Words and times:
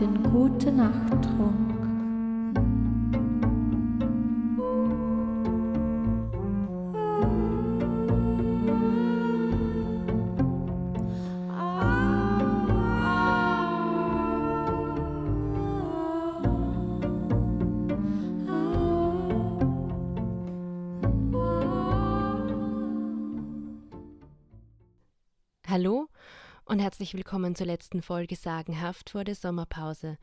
den 0.00 0.22
gute 0.22 0.72
Nacht 0.72 1.10
Trunk. 1.22 1.69
Und 26.80 26.84
herzlich 26.84 27.12
willkommen 27.12 27.54
zur 27.54 27.66
letzten 27.66 28.00
Folge 28.00 28.36
Sagenhaft 28.36 29.10
vor 29.10 29.22
der 29.22 29.34
Sommerpause. 29.34 30.16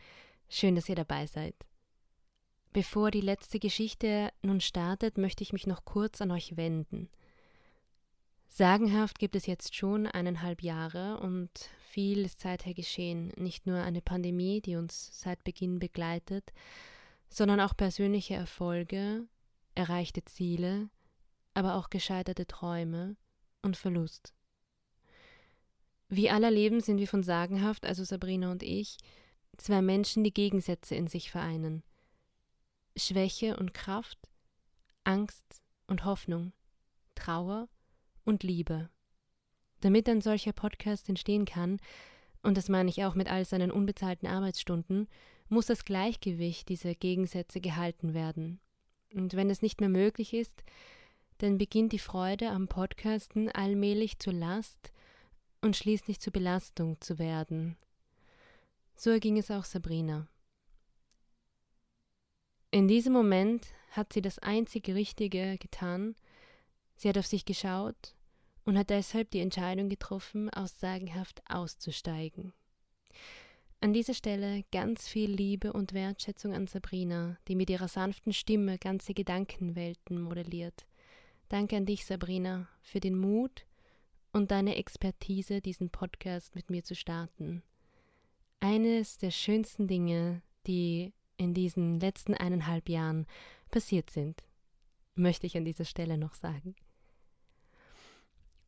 Schön, 0.50 0.74
dass 0.74 0.90
ihr 0.90 0.96
dabei 0.96 1.28
seid. 1.28 1.54
Bevor 2.74 3.12
die 3.12 3.22
letzte 3.22 3.60
Geschichte 3.60 4.32
nun 4.42 4.60
startet, 4.60 5.20
möchte 5.20 5.44
ich 5.44 5.54
mich 5.54 5.68
noch 5.68 5.86
kurz 5.86 6.20
an 6.20 6.32
euch 6.32 6.58
wenden. 6.58 7.10
Sagenhaft 8.48 9.20
gibt 9.20 9.36
es 9.36 9.46
jetzt 9.46 9.76
schon 9.76 10.08
eineinhalb 10.08 10.64
Jahre 10.64 11.20
und 11.20 11.52
viel 11.90 12.26
ist 12.26 12.40
seither 12.40 12.74
geschehen. 12.74 13.32
Nicht 13.38 13.68
nur 13.68 13.78
eine 13.78 14.02
Pandemie, 14.02 14.60
die 14.60 14.78
uns 14.78 15.12
seit 15.14 15.44
Beginn 15.44 15.78
begleitet, 15.78 16.54
sondern 17.30 17.60
auch 17.60 17.78
persönliche 17.78 18.34
Erfolge, 18.34 19.28
erreichte 19.76 20.26
Ziele, 20.26 20.90
aber 21.54 21.76
auch 21.76 21.92
gescheiterte 21.92 22.48
Träume 22.48 23.16
und 23.62 23.78
Verlust. 23.78 24.34
Wie 26.10 26.30
aller 26.30 26.52
Leben 26.52 26.80
sind 26.80 27.00
wir 27.00 27.08
von 27.08 27.24
Sagenhaft, 27.24 27.86
also 27.86 28.04
Sabrina 28.04 28.52
und 28.52 28.64
ich, 28.64 28.98
zwei 29.58 29.82
Menschen, 29.82 30.24
die 30.24 30.34
Gegensätze 30.34 30.96
in 30.96 31.08
sich 31.08 31.32
vereinen. 31.32 31.84
Schwäche 32.96 33.58
und 33.58 33.74
Kraft, 33.74 34.18
Angst 35.04 35.62
und 35.86 36.06
Hoffnung, 36.06 36.54
Trauer 37.16 37.68
und 38.24 38.44
Liebe. 38.44 38.90
Damit 39.82 40.08
ein 40.08 40.22
solcher 40.22 40.54
Podcast 40.54 41.10
entstehen 41.10 41.46
kann, 41.46 41.80
und 42.42 42.56
das 42.56 42.70
meine 42.70 42.90
ich 42.90 43.04
auch 43.04 43.16
mit 43.16 43.30
all 43.30 43.46
seinen 43.46 43.72
unbezahlten 43.72 44.28
Arbeitsstunden, 44.28 45.08
muss 45.50 45.66
das 45.66 45.86
Gleichgewicht 45.86 46.70
dieser 46.70 46.96
Gegensätze 46.96 47.60
gehalten 47.60 48.14
werden. 48.14 48.60
Und 49.14 49.34
wenn 49.36 49.50
es 49.50 49.62
nicht 49.62 49.82
mehr 49.82 49.90
möglich 49.90 50.34
ist, 50.34 50.64
dann 51.40 51.58
beginnt 51.58 51.92
die 51.92 52.00
Freude 52.00 52.50
am 52.50 52.68
Podcasten 52.68 53.50
allmählich 53.50 54.20
zur 54.20 54.34
Last 54.34 54.92
und 55.62 55.76
schließlich 55.76 56.20
zur 56.20 56.34
Belastung 56.34 57.00
zu 57.02 57.20
werden. 57.20 57.78
So 58.96 59.10
erging 59.12 59.38
es 59.38 59.52
auch 59.52 59.64
Sabrina. 59.64 60.28
In 62.72 62.88
diesem 62.88 63.14
Moment 63.14 63.68
hat 63.92 64.14
sie 64.14 64.22
das 64.22 64.40
einzige 64.40 64.96
Richtige 64.96 65.58
getan, 65.58 66.16
sie 66.96 67.10
hat 67.10 67.18
auf 67.18 67.26
sich 67.26 67.46
geschaut 67.46 68.16
und 68.66 68.78
hat 68.78 68.90
deshalb 68.90 69.32
die 69.32 69.40
Entscheidung 69.40 69.88
getroffen, 69.88 70.50
aus 70.50 70.80
Sagenhaft 70.80 71.42
auszusteigen. 71.48 72.54
An 73.80 73.94
dieser 73.94 74.16
Stelle 74.16 74.64
ganz 74.72 75.08
viel 75.08 75.30
Liebe 75.30 75.72
und 75.72 75.94
Wertschätzung 75.94 76.54
an 76.54 76.66
Sabrina, 76.66 77.38
die 77.48 77.56
mit 77.56 77.70
ihrer 77.70 77.88
sanften 77.88 78.34
Stimme 78.34 78.80
ganze 78.80 79.14
Gedankenwelten 79.14 80.20
modelliert. 80.20 80.88
Danke 81.48 81.78
an 81.78 81.86
dich, 81.86 82.04
Sabrina, 82.04 82.68
für 82.82 83.00
den 83.00 83.16
Mut 83.16 83.67
und 84.38 84.52
deine 84.52 84.76
Expertise, 84.76 85.62
diesen 85.62 85.90
Podcast 85.90 86.56
mit 86.56 86.70
mir 86.70 86.84
zu 86.84 86.96
starten. 86.96 87.64
Eines 88.60 89.18
der 89.18 89.32
schönsten 89.32 89.88
Dinge, 89.88 90.42
die 90.68 91.12
in 91.38 91.54
diesen 91.54 92.00
letzten 92.00 92.36
eineinhalb 92.36 92.88
Jahren 92.88 93.26
passiert 93.72 94.10
sind, 94.10 94.44
möchte 95.16 95.48
ich 95.48 95.58
an 95.58 95.66
dieser 95.66 95.86
Stelle 95.86 96.18
noch 96.18 96.36
sagen. 96.36 96.76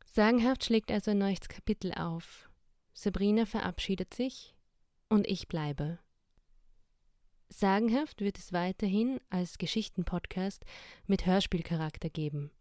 Sagenhaft 0.06 0.66
schlägt 0.66 0.92
also 0.92 1.12
ein 1.12 1.20
neues 1.20 1.48
Kapitel 1.48 1.94
auf. 1.94 2.50
Sabrina 2.94 3.46
verabschiedet 3.46 4.14
sich 4.14 4.56
und 5.08 5.28
ich 5.28 5.48
bleibe. 5.48 6.00
Sagenhaft 7.50 8.22
wird 8.22 8.40
es 8.40 8.54
weiterhin 8.54 9.20
als 9.30 9.60
Geschichtenpodcast 9.60 10.66
mit 11.06 11.26
Hörspielcharakter 11.26 12.10
geben. 12.10 12.52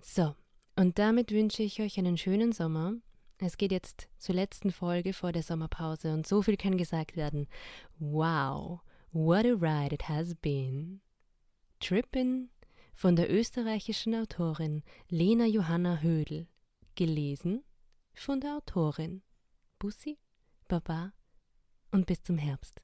So, 0.00 0.34
und 0.74 0.98
damit 0.98 1.30
wünsche 1.30 1.62
ich 1.62 1.82
euch 1.82 1.98
einen 1.98 2.16
schönen 2.16 2.52
Sommer. 2.52 2.94
Es 3.36 3.58
geht 3.58 3.70
jetzt 3.70 4.08
zur 4.16 4.34
letzten 4.34 4.72
Folge 4.72 5.12
vor 5.12 5.32
der 5.32 5.42
Sommerpause 5.42 6.14
und 6.14 6.26
so 6.26 6.40
viel 6.40 6.56
kann 6.56 6.78
gesagt 6.78 7.16
werden. 7.16 7.48
Wow, 7.98 8.80
what 9.12 9.44
a 9.44 9.52
ride 9.52 9.94
it 9.94 10.08
has 10.08 10.34
been. 10.36 11.02
Trippin' 11.80 12.48
von 12.96 13.14
der 13.14 13.30
österreichischen 13.30 14.14
Autorin 14.14 14.82
Lena 15.10 15.44
Johanna 15.44 16.00
Hödel, 16.00 16.48
gelesen 16.94 17.62
von 18.14 18.40
der 18.40 18.56
Autorin 18.56 19.22
Bussi, 19.78 20.18
Baba 20.66 21.12
und 21.92 22.06
bis 22.06 22.22
zum 22.22 22.38
Herbst. 22.38 22.82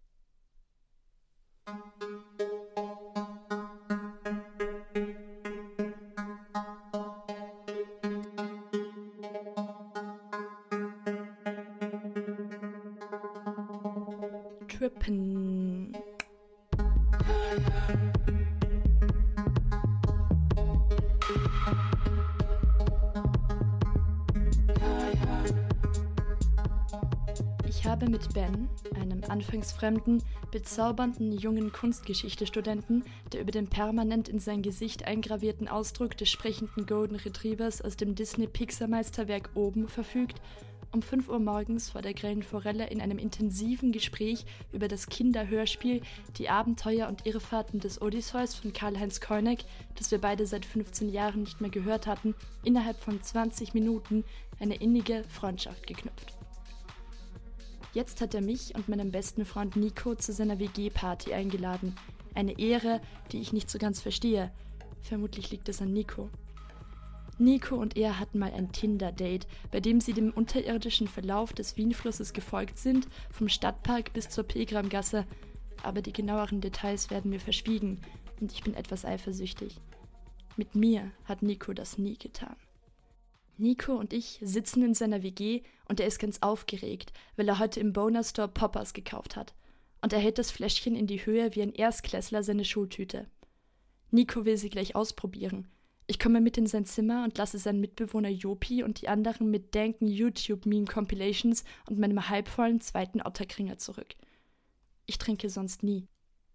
Habe 27.93 28.09
mit 28.09 28.33
Ben, 28.33 28.71
einem 28.95 29.23
anfangs 29.29 29.71
fremden, 29.71 30.23
bezaubernden 30.51 31.31
jungen 31.31 31.73
Kunstgeschichte-Studenten, 31.73 33.05
der 33.31 33.43
über 33.43 33.51
den 33.51 33.67
permanent 33.67 34.31
in 34.31 34.39
sein 34.39 34.63
Gesicht 34.63 35.05
eingravierten 35.05 35.69
Ausdruck 35.69 36.17
des 36.17 36.31
sprechenden 36.31 36.87
Golden 36.87 37.17
Retrievers 37.17 37.83
aus 37.83 37.99
dem 37.99 38.15
Disney-Pixar-Meisterwerk 38.15 39.51
oben 39.53 39.89
verfügt, 39.89 40.41
um 40.91 41.03
5 41.03 41.29
Uhr 41.29 41.39
morgens 41.39 41.91
vor 41.91 42.01
der 42.01 42.15
grellen 42.15 42.43
Forelle 42.43 42.87
in 42.87 43.03
einem 43.03 43.19
intensiven 43.19 43.93
Gespräch 43.93 44.47
über 44.73 44.89
das 44.89 45.09
Kinderhörspiel 45.09 46.01
Die 46.39 46.49
Abenteuer 46.49 47.09
und 47.09 47.27
Irrfahrten 47.27 47.79
des 47.79 48.01
Odysseus 48.01 48.55
von 48.55 48.73
Karl-Heinz 48.73 49.21
Koenig, 49.21 49.67
das 49.97 50.11
wir 50.11 50.19
beide 50.19 50.47
seit 50.47 50.65
15 50.65 51.11
Jahren 51.11 51.41
nicht 51.41 51.61
mehr 51.61 51.69
gehört 51.69 52.07
hatten, 52.07 52.35
innerhalb 52.65 52.99
von 53.01 53.21
20 53.21 53.75
Minuten 53.75 54.25
eine 54.61 54.77
innige 54.77 55.25
Freundschaft 55.29 55.87
geknüpft. 55.87 56.39
Jetzt 57.93 58.23
hat 58.23 58.35
er 58.35 58.41
mich 58.41 58.75
und 58.75 58.89
meinen 58.89 59.13
besten 59.13 59.45
Freund 59.45 59.77
Nico 59.77 60.15
zu 60.15 60.33
seiner 60.33 60.59
WG-Party 60.59 61.35
eingeladen. 61.35 61.95
Eine 62.35 62.59
Ehre, 62.59 63.03
die 63.31 63.41
ich 63.41 63.53
nicht 63.53 63.69
so 63.69 63.79
ganz 63.79 64.01
verstehe. 64.01 64.51
Vermutlich 65.03 65.51
liegt 65.51 65.69
es 65.69 65.83
an 65.83 65.93
Nico. 65.93 66.31
Nico 67.39 67.77
und 67.77 67.97
er 67.99 68.19
hatten 68.19 68.39
mal 68.39 68.53
ein 68.53 68.73
Tinder-Date, 68.73 69.47
bei 69.71 69.81
dem 69.81 70.01
sie 70.01 70.15
dem 70.15 70.33
unterirdischen 70.33 71.07
Verlauf 71.07 71.53
des 71.53 71.77
Wienflusses 71.77 72.33
gefolgt 72.33 72.79
sind, 72.79 73.09
vom 73.31 73.49
Stadtpark 73.49 74.15
bis 74.15 74.31
zur 74.31 74.45
Pilgramgasse. 74.45 75.27
Aber 75.83 76.01
die 76.01 76.13
genaueren 76.13 76.63
Details 76.63 77.11
werden 77.11 77.31
mir 77.31 77.41
verschwiegen 77.41 78.01
und 78.41 78.53
ich 78.53 78.63
bin 78.63 78.73
etwas 78.73 79.05
eifersüchtig. 79.05 79.77
Mit 80.57 80.75
mir 80.75 81.11
hat 81.25 81.43
Nico 81.43 81.75
das 81.75 81.99
nie 81.99 82.17
getan. 82.17 82.57
Nico 83.57 83.95
und 83.95 84.13
ich 84.13 84.39
sitzen 84.43 84.83
in 84.83 84.95
seiner 84.95 85.23
WG 85.23 85.63
und 85.89 86.01
er 86.01 86.07
ist 86.07 86.19
ganz 86.19 86.39
aufgeregt, 86.41 87.13
weil 87.37 87.49
er 87.49 87.59
heute 87.59 87.81
im 87.81 87.93
Boner 87.93 88.25
Store 88.25 88.49
Poppers 88.49 88.93
gekauft 88.93 89.37
hat. 89.37 89.55
Und 90.01 90.13
er 90.13 90.19
hält 90.19 90.39
das 90.39 90.51
Fläschchen 90.51 90.97
in 90.97 91.07
die 91.07 91.25
Höhe 91.25 91.55
wie 91.55 91.63
ein 91.63 91.73
Erstklässler 91.73 92.43
seine 92.43 92.65
Schultüte. 92.65 93.31
Nico 94.11 94.45
will 94.45 94.57
sie 94.57 94.71
gleich 94.71 94.97
ausprobieren. 94.97 95.69
Ich 96.07 96.19
komme 96.19 96.41
mit 96.41 96.59
in 96.59 96.67
sein 96.67 96.85
Zimmer 96.85 97.25
und 97.25 97.39
lasse 97.39 97.59
seinen 97.59 97.81
Mitbewohner 97.81 98.29
Jopi 98.29 98.83
und 98.83 99.01
die 99.01 99.09
anderen 99.09 99.51
mit 99.51 99.75
danken 99.75 100.09
YouTube-Meme-Compilations 100.09 101.65
und 101.89 101.99
meinem 101.99 102.29
halbvollen 102.29 102.81
zweiten 102.81 103.23
Otterkringer 103.23 103.79
zurück. 103.79 104.15
Ich 105.07 105.19
trinke 105.19 105.49
sonst 105.49 105.83
nie. 105.83 106.09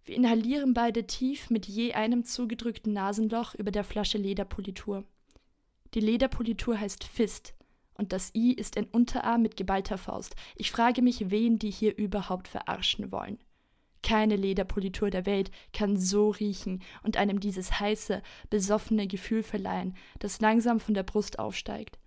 Wir 0.04 0.16
inhalieren 0.16 0.74
beide 0.74 1.06
tief 1.06 1.50
mit 1.50 1.66
je 1.66 1.94
einem 1.94 2.24
zugedrückten 2.24 2.92
Nasenloch 2.92 3.54
über 3.54 3.70
der 3.70 3.84
Flasche 3.84 4.18
Lederpolitur. 4.18 5.04
Die 5.94 6.00
Lederpolitur 6.00 6.78
heißt 6.78 7.04
Fist 7.04 7.54
und 7.94 8.12
das 8.12 8.34
I 8.34 8.52
ist 8.52 8.76
ein 8.76 8.86
Unterarm 8.86 9.42
mit 9.42 9.56
geballter 9.56 9.98
Faust. 9.98 10.36
Ich 10.56 10.70
frage 10.70 11.02
mich, 11.02 11.30
wen 11.30 11.58
die 11.58 11.70
hier 11.70 11.96
überhaupt 11.96 12.48
verarschen 12.48 13.10
wollen. 13.12 13.38
Keine 14.02 14.36
Lederpolitur 14.36 15.10
der 15.10 15.26
Welt 15.26 15.50
kann 15.72 15.96
so 15.96 16.30
riechen 16.30 16.82
und 17.02 17.16
einem 17.16 17.40
dieses 17.40 17.80
heiße, 17.80 18.22
besoffene 18.48 19.08
Gefühl 19.08 19.42
verleihen, 19.42 19.96
das 20.20 20.40
langsam 20.40 20.78
von 20.78 20.94
der 20.94 21.02
Brust 21.02 21.38
aufsteigt. 21.38 21.98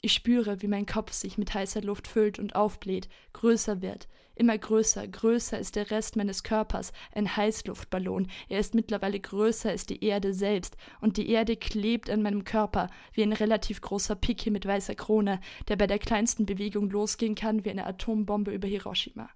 Ich 0.00 0.12
spüre, 0.12 0.62
wie 0.62 0.68
mein 0.68 0.86
Kopf 0.86 1.12
sich 1.12 1.38
mit 1.38 1.52
heißer 1.52 1.82
Luft 1.82 2.06
füllt 2.06 2.38
und 2.38 2.54
aufbläht, 2.54 3.08
größer 3.32 3.82
wird. 3.82 4.08
Immer 4.34 4.56
größer, 4.56 5.06
größer 5.06 5.58
ist 5.58 5.76
der 5.76 5.90
Rest 5.90 6.16
meines 6.16 6.42
Körpers, 6.42 6.92
ein 7.14 7.36
Heißluftballon. 7.36 8.28
Er 8.48 8.60
ist 8.60 8.74
mittlerweile 8.74 9.20
größer 9.20 9.70
als 9.70 9.84
die 9.84 10.02
Erde 10.02 10.32
selbst, 10.32 10.76
und 11.00 11.18
die 11.18 11.28
Erde 11.28 11.56
klebt 11.56 12.08
an 12.08 12.22
meinem 12.22 12.44
Körper 12.44 12.88
wie 13.12 13.22
ein 13.22 13.34
relativ 13.34 13.80
großer 13.82 14.16
Picke 14.16 14.50
mit 14.50 14.66
weißer 14.66 14.94
Krone, 14.94 15.40
der 15.68 15.76
bei 15.76 15.86
der 15.86 15.98
kleinsten 15.98 16.46
Bewegung 16.46 16.88
losgehen 16.88 17.34
kann 17.34 17.64
wie 17.64 17.70
eine 17.70 17.86
Atombombe 17.86 18.52
über 18.52 18.68
Hiroshima. 18.68 19.28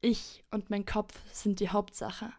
Ich 0.00 0.42
und 0.50 0.68
mein 0.68 0.84
Kopf 0.84 1.14
sind 1.32 1.60
die 1.60 1.68
Hauptsache. 1.68 2.32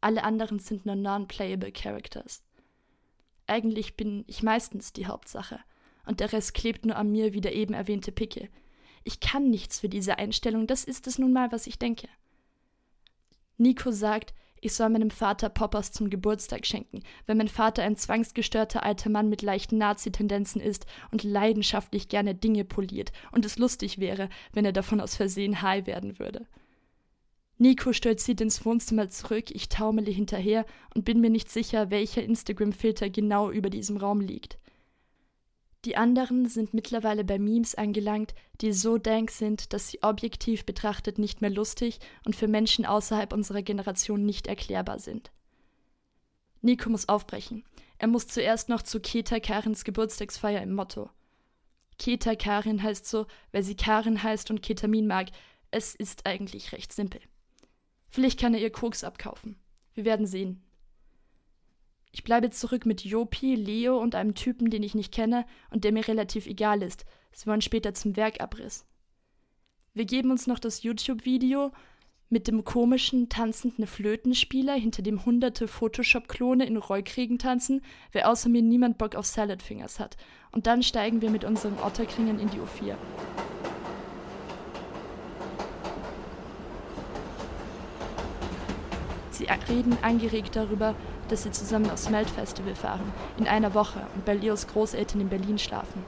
Alle 0.00 0.24
anderen 0.24 0.58
sind 0.58 0.86
nur 0.86 0.96
non-playable 0.96 1.70
Characters. 1.70 2.42
Eigentlich 3.46 3.96
bin 3.96 4.24
ich 4.26 4.42
meistens 4.42 4.94
die 4.94 5.06
Hauptsache 5.06 5.60
und 6.06 6.20
der 6.20 6.32
Rest 6.32 6.54
klebt 6.54 6.86
nur 6.86 6.96
an 6.96 7.12
mir 7.12 7.34
wie 7.34 7.42
der 7.42 7.54
eben 7.54 7.74
erwähnte 7.74 8.12
Picke. 8.12 8.48
Ich 9.04 9.20
kann 9.20 9.50
nichts 9.50 9.80
für 9.80 9.88
diese 9.88 10.18
Einstellung, 10.18 10.66
das 10.66 10.84
ist 10.84 11.06
es 11.06 11.18
nun 11.18 11.32
mal, 11.32 11.50
was 11.52 11.66
ich 11.66 11.78
denke. 11.78 12.08
Nico 13.56 13.90
sagt, 13.90 14.34
ich 14.64 14.74
soll 14.74 14.90
meinem 14.90 15.10
Vater 15.10 15.48
Poppers 15.48 15.90
zum 15.90 16.08
Geburtstag 16.08 16.64
schenken, 16.66 17.00
wenn 17.26 17.36
mein 17.36 17.48
Vater 17.48 17.82
ein 17.82 17.96
zwangsgestörter 17.96 18.84
alter 18.84 19.10
Mann 19.10 19.28
mit 19.28 19.42
leichten 19.42 19.76
Nazi-Tendenzen 19.76 20.60
ist 20.60 20.86
und 21.10 21.24
leidenschaftlich 21.24 22.08
gerne 22.08 22.36
Dinge 22.36 22.64
poliert 22.64 23.10
und 23.32 23.44
es 23.44 23.58
lustig 23.58 23.98
wäre, 23.98 24.28
wenn 24.52 24.64
er 24.64 24.72
davon 24.72 25.00
aus 25.00 25.16
Versehen 25.16 25.62
high 25.62 25.86
werden 25.88 26.20
würde. 26.20 26.46
Nico 27.58 27.92
stolziert 27.92 28.40
ins 28.40 28.64
Wohnzimmer 28.64 29.08
zurück, 29.08 29.50
ich 29.50 29.68
taumele 29.68 30.10
hinterher 30.12 30.64
und 30.94 31.04
bin 31.04 31.20
mir 31.20 31.30
nicht 31.30 31.50
sicher, 31.50 31.90
welcher 31.90 32.22
Instagram-Filter 32.22 33.10
genau 33.10 33.50
über 33.50 33.68
diesem 33.68 33.96
Raum 33.96 34.20
liegt. 34.20 34.58
Die 35.84 35.96
anderen 35.96 36.48
sind 36.48 36.74
mittlerweile 36.74 37.24
bei 37.24 37.38
Memes 37.40 37.74
angelangt, 37.74 38.34
die 38.60 38.72
so 38.72 38.98
dank 38.98 39.32
sind, 39.32 39.72
dass 39.72 39.88
sie 39.88 40.02
objektiv 40.02 40.64
betrachtet 40.64 41.18
nicht 41.18 41.40
mehr 41.40 41.50
lustig 41.50 41.98
und 42.24 42.36
für 42.36 42.46
Menschen 42.46 42.86
außerhalb 42.86 43.32
unserer 43.32 43.62
Generation 43.62 44.24
nicht 44.24 44.46
erklärbar 44.46 45.00
sind. 45.00 45.32
Nico 46.60 46.88
muss 46.88 47.08
aufbrechen. 47.08 47.64
Er 47.98 48.06
muss 48.06 48.28
zuerst 48.28 48.68
noch 48.68 48.82
zu 48.82 49.00
Keta 49.00 49.40
Karins 49.40 49.82
Geburtstagsfeier 49.82 50.62
im 50.62 50.74
Motto. 50.74 51.10
Keta 51.98 52.36
Karin 52.36 52.82
heißt 52.82 53.06
so, 53.06 53.26
weil 53.50 53.64
sie 53.64 53.76
Karin 53.76 54.22
heißt 54.22 54.50
und 54.50 54.62
Ketamin 54.62 55.08
mag. 55.08 55.30
Es 55.72 55.94
ist 55.96 56.26
eigentlich 56.26 56.72
recht 56.72 56.92
simpel. 56.92 57.20
Vielleicht 58.08 58.38
kann 58.38 58.54
er 58.54 58.60
ihr 58.60 58.70
Koks 58.70 59.02
abkaufen. 59.02 59.58
Wir 59.94 60.04
werden 60.04 60.26
sehen. 60.26 60.62
Ich 62.14 62.24
bleibe 62.24 62.50
zurück 62.50 62.84
mit 62.84 63.04
Jopi, 63.04 63.54
Leo 63.54 63.98
und 63.98 64.14
einem 64.14 64.34
Typen, 64.34 64.68
den 64.68 64.82
ich 64.82 64.94
nicht 64.94 65.12
kenne 65.12 65.46
und 65.70 65.82
der 65.84 65.92
mir 65.92 66.06
relativ 66.06 66.46
egal 66.46 66.82
ist. 66.82 67.06
Sie 67.32 67.46
wollen 67.46 67.62
später 67.62 67.94
zum 67.94 68.16
Werkabriss. 68.16 68.84
Wir 69.94 70.04
geben 70.04 70.30
uns 70.30 70.46
noch 70.46 70.58
das 70.58 70.82
YouTube-Video 70.82 71.72
mit 72.28 72.48
dem 72.48 72.64
komischen, 72.64 73.28
tanzenden 73.30 73.86
Flötenspieler, 73.86 74.74
hinter 74.74 75.02
dem 75.02 75.24
hunderte 75.24 75.68
Photoshop-Klone 75.68 76.66
in 76.66 76.76
Rollkriegen 76.76 77.38
tanzen, 77.38 77.82
wer 78.12 78.30
außer 78.30 78.48
mir 78.50 78.62
niemand 78.62 78.98
Bock 78.98 79.14
auf 79.14 79.26
Salad 79.26 79.62
Fingers 79.62 79.98
hat. 79.98 80.16
Und 80.50 80.66
dann 80.66 80.82
steigen 80.82 81.22
wir 81.22 81.30
mit 81.30 81.44
unseren 81.44 81.78
Otterkringern 81.78 82.38
in 82.38 82.50
die 82.50 82.58
U4. 82.58 82.96
Sie 89.30 89.46
reden 89.68 89.96
angeregt 90.02 90.56
darüber, 90.56 90.94
dass 91.28 91.44
sie 91.44 91.50
zusammen 91.50 91.90
aufs 91.90 92.10
Melt-Festival 92.10 92.74
fahren, 92.74 93.12
in 93.38 93.48
einer 93.48 93.74
Woche 93.74 94.00
und 94.14 94.24
bei 94.24 94.34
Leos 94.34 94.66
Großeltern 94.66 95.20
in 95.20 95.28
Berlin 95.28 95.58
schlafen. 95.58 96.04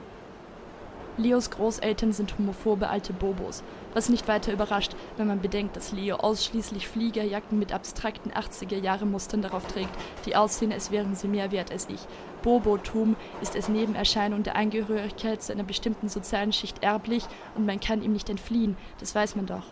Leos 1.17 1.49
Großeltern 1.49 2.11
sind 2.11 2.37
homophobe 2.37 2.89
alte 2.89 3.13
Bobos, 3.13 3.63
was 3.93 4.09
nicht 4.09 4.27
weiter 4.27 4.51
überrascht, 4.51 4.97
wenn 5.15 5.27
man 5.27 5.39
bedenkt, 5.39 5.77
dass 5.77 5.93
Leo 5.93 6.17
ausschließlich 6.17 6.89
Fliegerjacken 6.89 7.57
mit 7.57 7.71
abstrakten 7.71 8.31
80er-Jahre-Mustern 8.31 9.41
darauf 9.41 9.65
trägt, 9.65 9.95
die 10.25 10.35
aussehen, 10.35 10.73
als 10.73 10.91
wären 10.91 11.15
sie 11.15 11.29
mehr 11.29 11.51
wert 11.51 11.71
als 11.71 11.87
ich. 11.89 12.01
Bobotum 12.41 13.15
ist 13.41 13.55
als 13.55 13.69
Nebenerscheinung 13.69 14.43
der 14.43 14.57
Angehörigkeit 14.57 15.41
zu 15.41 15.53
einer 15.53 15.63
bestimmten 15.63 16.09
sozialen 16.09 16.51
Schicht 16.51 16.83
erblich 16.83 17.23
und 17.55 17.65
man 17.65 17.79
kann 17.79 18.03
ihm 18.03 18.11
nicht 18.11 18.29
entfliehen, 18.29 18.75
das 18.99 19.15
weiß 19.15 19.37
man 19.37 19.45
doch. 19.45 19.63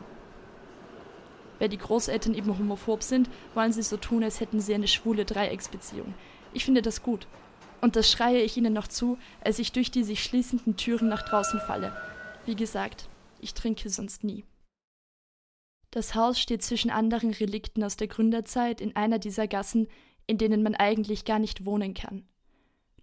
Weil 1.63 1.69
die 1.69 1.77
Großeltern 1.77 2.33
eben 2.33 2.59
homophob 2.59 3.03
sind, 3.03 3.29
wollen 3.53 3.71
sie 3.71 3.83
so 3.83 3.95
tun, 3.95 4.21
als 4.21 4.41
hätten 4.41 4.59
sie 4.59 4.73
eine 4.73 4.89
schwule 4.89 5.23
Dreiecksbeziehung. 5.23 6.13
Ich 6.51 6.65
finde 6.65 6.81
das 6.81 7.01
gut. 7.01 7.25
Und 7.79 7.95
das 7.95 8.11
schreie 8.11 8.41
ich 8.41 8.57
ihnen 8.57 8.73
noch 8.73 8.89
zu, 8.89 9.17
als 9.39 9.59
ich 9.59 9.71
durch 9.71 9.89
die 9.89 10.03
sich 10.03 10.25
schließenden 10.25 10.75
Türen 10.75 11.07
nach 11.07 11.21
draußen 11.21 11.61
falle. 11.61 11.95
Wie 12.45 12.57
gesagt, 12.57 13.07
ich 13.39 13.53
trinke 13.53 13.89
sonst 13.89 14.25
nie. 14.25 14.43
Das 15.89 16.15
Haus 16.15 16.37
steht 16.37 16.63
zwischen 16.63 16.91
anderen 16.91 17.31
Relikten 17.31 17.81
aus 17.85 17.95
der 17.95 18.07
Gründerzeit 18.09 18.81
in 18.81 18.97
einer 18.97 19.17
dieser 19.17 19.47
Gassen, 19.47 19.87
in 20.27 20.37
denen 20.37 20.63
man 20.63 20.75
eigentlich 20.75 21.23
gar 21.23 21.39
nicht 21.39 21.63
wohnen 21.65 21.93
kann 21.93 22.25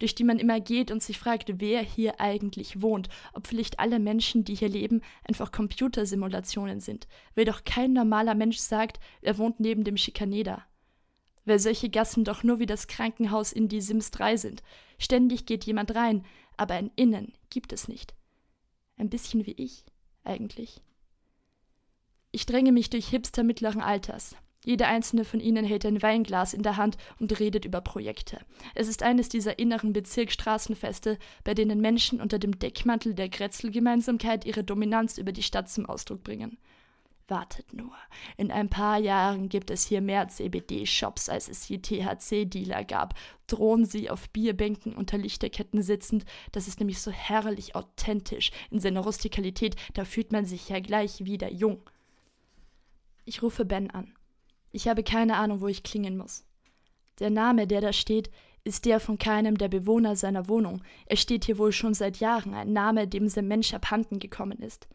durch 0.01 0.17
die 0.17 0.25
man 0.25 0.41
immer 0.41 0.59
geht 0.59 0.91
und 0.91 1.03
sich 1.03 1.19
fragt, 1.19 1.61
wer 1.61 1.83
hier 1.83 2.21
eigentlich 2.21 2.83
wohnt, 2.83 3.09
ob 3.33 3.47
vielleicht 3.47 3.79
alle 3.79 4.01
Menschen, 4.01 4.45
die 4.45 4.57
hier 4.57 4.69
leben, 4.69 5.03
einfach 5.25 5.53
Computersimulationen 5.53 6.81
sind, 6.81 7.07
weil 7.37 7.45
doch 7.45 7.63
kein 7.65 7.93
normaler 7.93 8.35
Mensch 8.35 8.59
sagt, 8.59 8.99
er 9.23 9.39
wohnt 9.39 9.61
neben 9.61 9.85
dem 9.85 9.97
Schikaneder. 9.97 10.65
Weil 11.45 11.59
solche 11.59 11.89
Gassen 11.89 12.25
doch 12.25 12.43
nur 12.43 12.59
wie 12.59 12.67
das 12.67 12.87
Krankenhaus 12.87 13.53
in 13.53 13.69
die 13.69 13.81
Sims 13.81 14.11
3 14.11 14.37
sind. 14.37 14.63
Ständig 14.99 15.47
geht 15.47 15.65
jemand 15.65 15.95
rein, 15.95 16.25
aber 16.57 16.75
ein 16.75 16.91
Innen 16.97 17.33
gibt 17.51 17.73
es 17.73 17.89
nicht. 17.89 18.15
Ein 18.97 19.11
bisschen 19.11 19.47
wie 19.47 19.53
ich, 19.53 19.85
eigentlich. 20.25 20.83
Ich 22.33 22.47
dränge 22.47 22.73
mich 22.73 22.91
durch 22.91 23.09
Hipster 23.09 23.43
mittleren 23.43 23.81
Alters, 23.81 24.37
jeder 24.65 24.89
einzelne 24.89 25.25
von 25.25 25.41
ihnen 25.41 25.65
hält 25.65 25.87
ein 25.87 26.03
Weinglas 26.03 26.53
in 26.53 26.63
der 26.63 26.77
Hand 26.77 26.99
und 27.19 27.39
redet 27.41 27.65
über 27.65 27.81
Projekte. 27.81 28.39
Es 28.75 28.89
ist 28.89 29.03
eines 29.03 29.31
dieser 29.31 29.59
inneren 29.59 29.93
Bezirksstraßenfeste, 29.95 31.19
bei 31.45 31.55
denen 31.55 31.81
Menschen 31.81 32.21
unter 32.21 32.39
dem 32.39 32.59
Deckmantel 32.59 33.15
der 33.15 33.31
Grätzl-Gemeinsamkeit 33.31 34.45
ihre 34.45 34.63
Dominanz 34.63 35.17
über 35.17 35.33
die 35.33 35.43
Stadt 35.43 35.71
zum 35.71 35.87
Ausdruck 35.87 36.23
bringen. 36.23 36.59
Wartet 37.27 37.73
nur, 37.73 37.95
in 38.37 38.51
ein 38.51 38.69
paar 38.69 38.99
Jahren 38.99 39.49
gibt 39.49 39.71
es 39.71 39.87
hier 39.87 40.01
mehr 40.01 40.27
CBD-Shops, 40.27 41.29
als 41.29 41.49
es 41.49 41.69
je 41.69 41.79
THC-Dealer 41.79 42.85
gab. 42.85 43.15
Drohen 43.47 43.85
sie 43.85 44.11
auf 44.11 44.29
Bierbänken 44.31 44.95
unter 44.95 45.17
Lichterketten 45.17 45.81
sitzend, 45.81 46.25
das 46.51 46.67
ist 46.67 46.81
nämlich 46.81 47.01
so 47.01 47.13
herrlich 47.13 47.77
authentisch 47.77 48.51
in 48.71 48.81
seiner 48.81 49.01
Rustikalität, 49.01 49.77
da 49.95 50.05
fühlt 50.05 50.33
man 50.33 50.45
sich 50.45 50.69
ja 50.69 50.81
gleich 50.81 51.25
wieder 51.25 51.51
jung. 51.51 51.81
Ich 53.25 53.43
rufe 53.43 53.65
Ben 53.65 53.91
an. 53.93 54.13
Ich 54.73 54.89
habe 54.89 55.03
keine 55.03 55.37
Ahnung, 55.37 55.61
wo 55.61 55.69
ich 55.69 55.83
klingen 55.83 56.17
muss. 56.17 56.45
Der 57.19 57.31
Name, 57.31 57.67
der 57.67 57.81
da 57.81 57.93
steht, 57.93 58.31
ist 58.65 58.85
der 58.85 59.01
von 59.01 59.19
keinem 59.19 59.59
der 59.59 59.69
Bewohner 59.69 60.17
seiner 60.17 60.49
Wohnung. 60.49 60.83
Er 61.07 61.17
steht 61.17 61.45
hier 61.45 61.59
wohl 61.59 61.73
schon 61.73 61.95
seit 61.95 62.19
Jahren, 62.19 62.55
ein 62.55 62.73
Name, 62.73 63.09
dem 63.09 63.29
sein 63.29 63.49
Mensch 63.49 63.73
abhanden 63.75 64.19
gekommen 64.19 64.59
ist. 64.59 64.89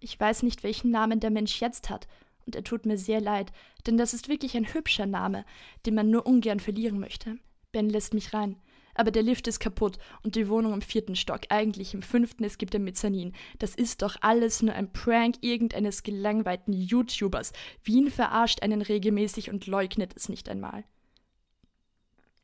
Ich 0.00 0.18
weiß 0.18 0.42
nicht, 0.42 0.62
welchen 0.62 0.90
Namen 0.90 1.20
der 1.20 1.30
Mensch 1.30 1.60
jetzt 1.60 1.90
hat, 1.90 2.06
und 2.46 2.54
er 2.54 2.64
tut 2.64 2.84
mir 2.84 2.98
sehr 2.98 3.20
leid, 3.20 3.52
denn 3.86 3.96
das 3.96 4.12
ist 4.12 4.28
wirklich 4.28 4.56
ein 4.56 4.74
hübscher 4.74 5.06
Name, 5.06 5.44
den 5.86 5.94
man 5.94 6.10
nur 6.10 6.26
ungern 6.26 6.60
verlieren 6.60 7.00
möchte. 7.00 7.38
Ben 7.72 7.88
lässt 7.88 8.14
mich 8.14 8.34
rein 8.34 8.56
aber 8.94 9.10
der 9.10 9.22
Lift 9.22 9.46
ist 9.46 9.60
kaputt 9.60 9.98
und 10.22 10.36
die 10.36 10.48
Wohnung 10.48 10.72
im 10.72 10.82
vierten 10.82 11.16
Stock, 11.16 11.42
eigentlich 11.48 11.94
im 11.94 12.02
fünften, 12.02 12.44
es 12.44 12.58
gibt 12.58 12.74
ein 12.74 12.84
Mezzanin. 12.84 13.32
Das 13.58 13.74
ist 13.74 14.02
doch 14.02 14.16
alles 14.20 14.62
nur 14.62 14.74
ein 14.74 14.92
Prank 14.92 15.36
irgendeines 15.40 16.02
gelangweilten 16.02 16.72
YouTubers. 16.72 17.52
Wien 17.82 18.10
verarscht 18.10 18.62
einen 18.62 18.82
regelmäßig 18.82 19.50
und 19.50 19.66
leugnet 19.66 20.12
es 20.16 20.28
nicht 20.28 20.48
einmal. 20.48 20.84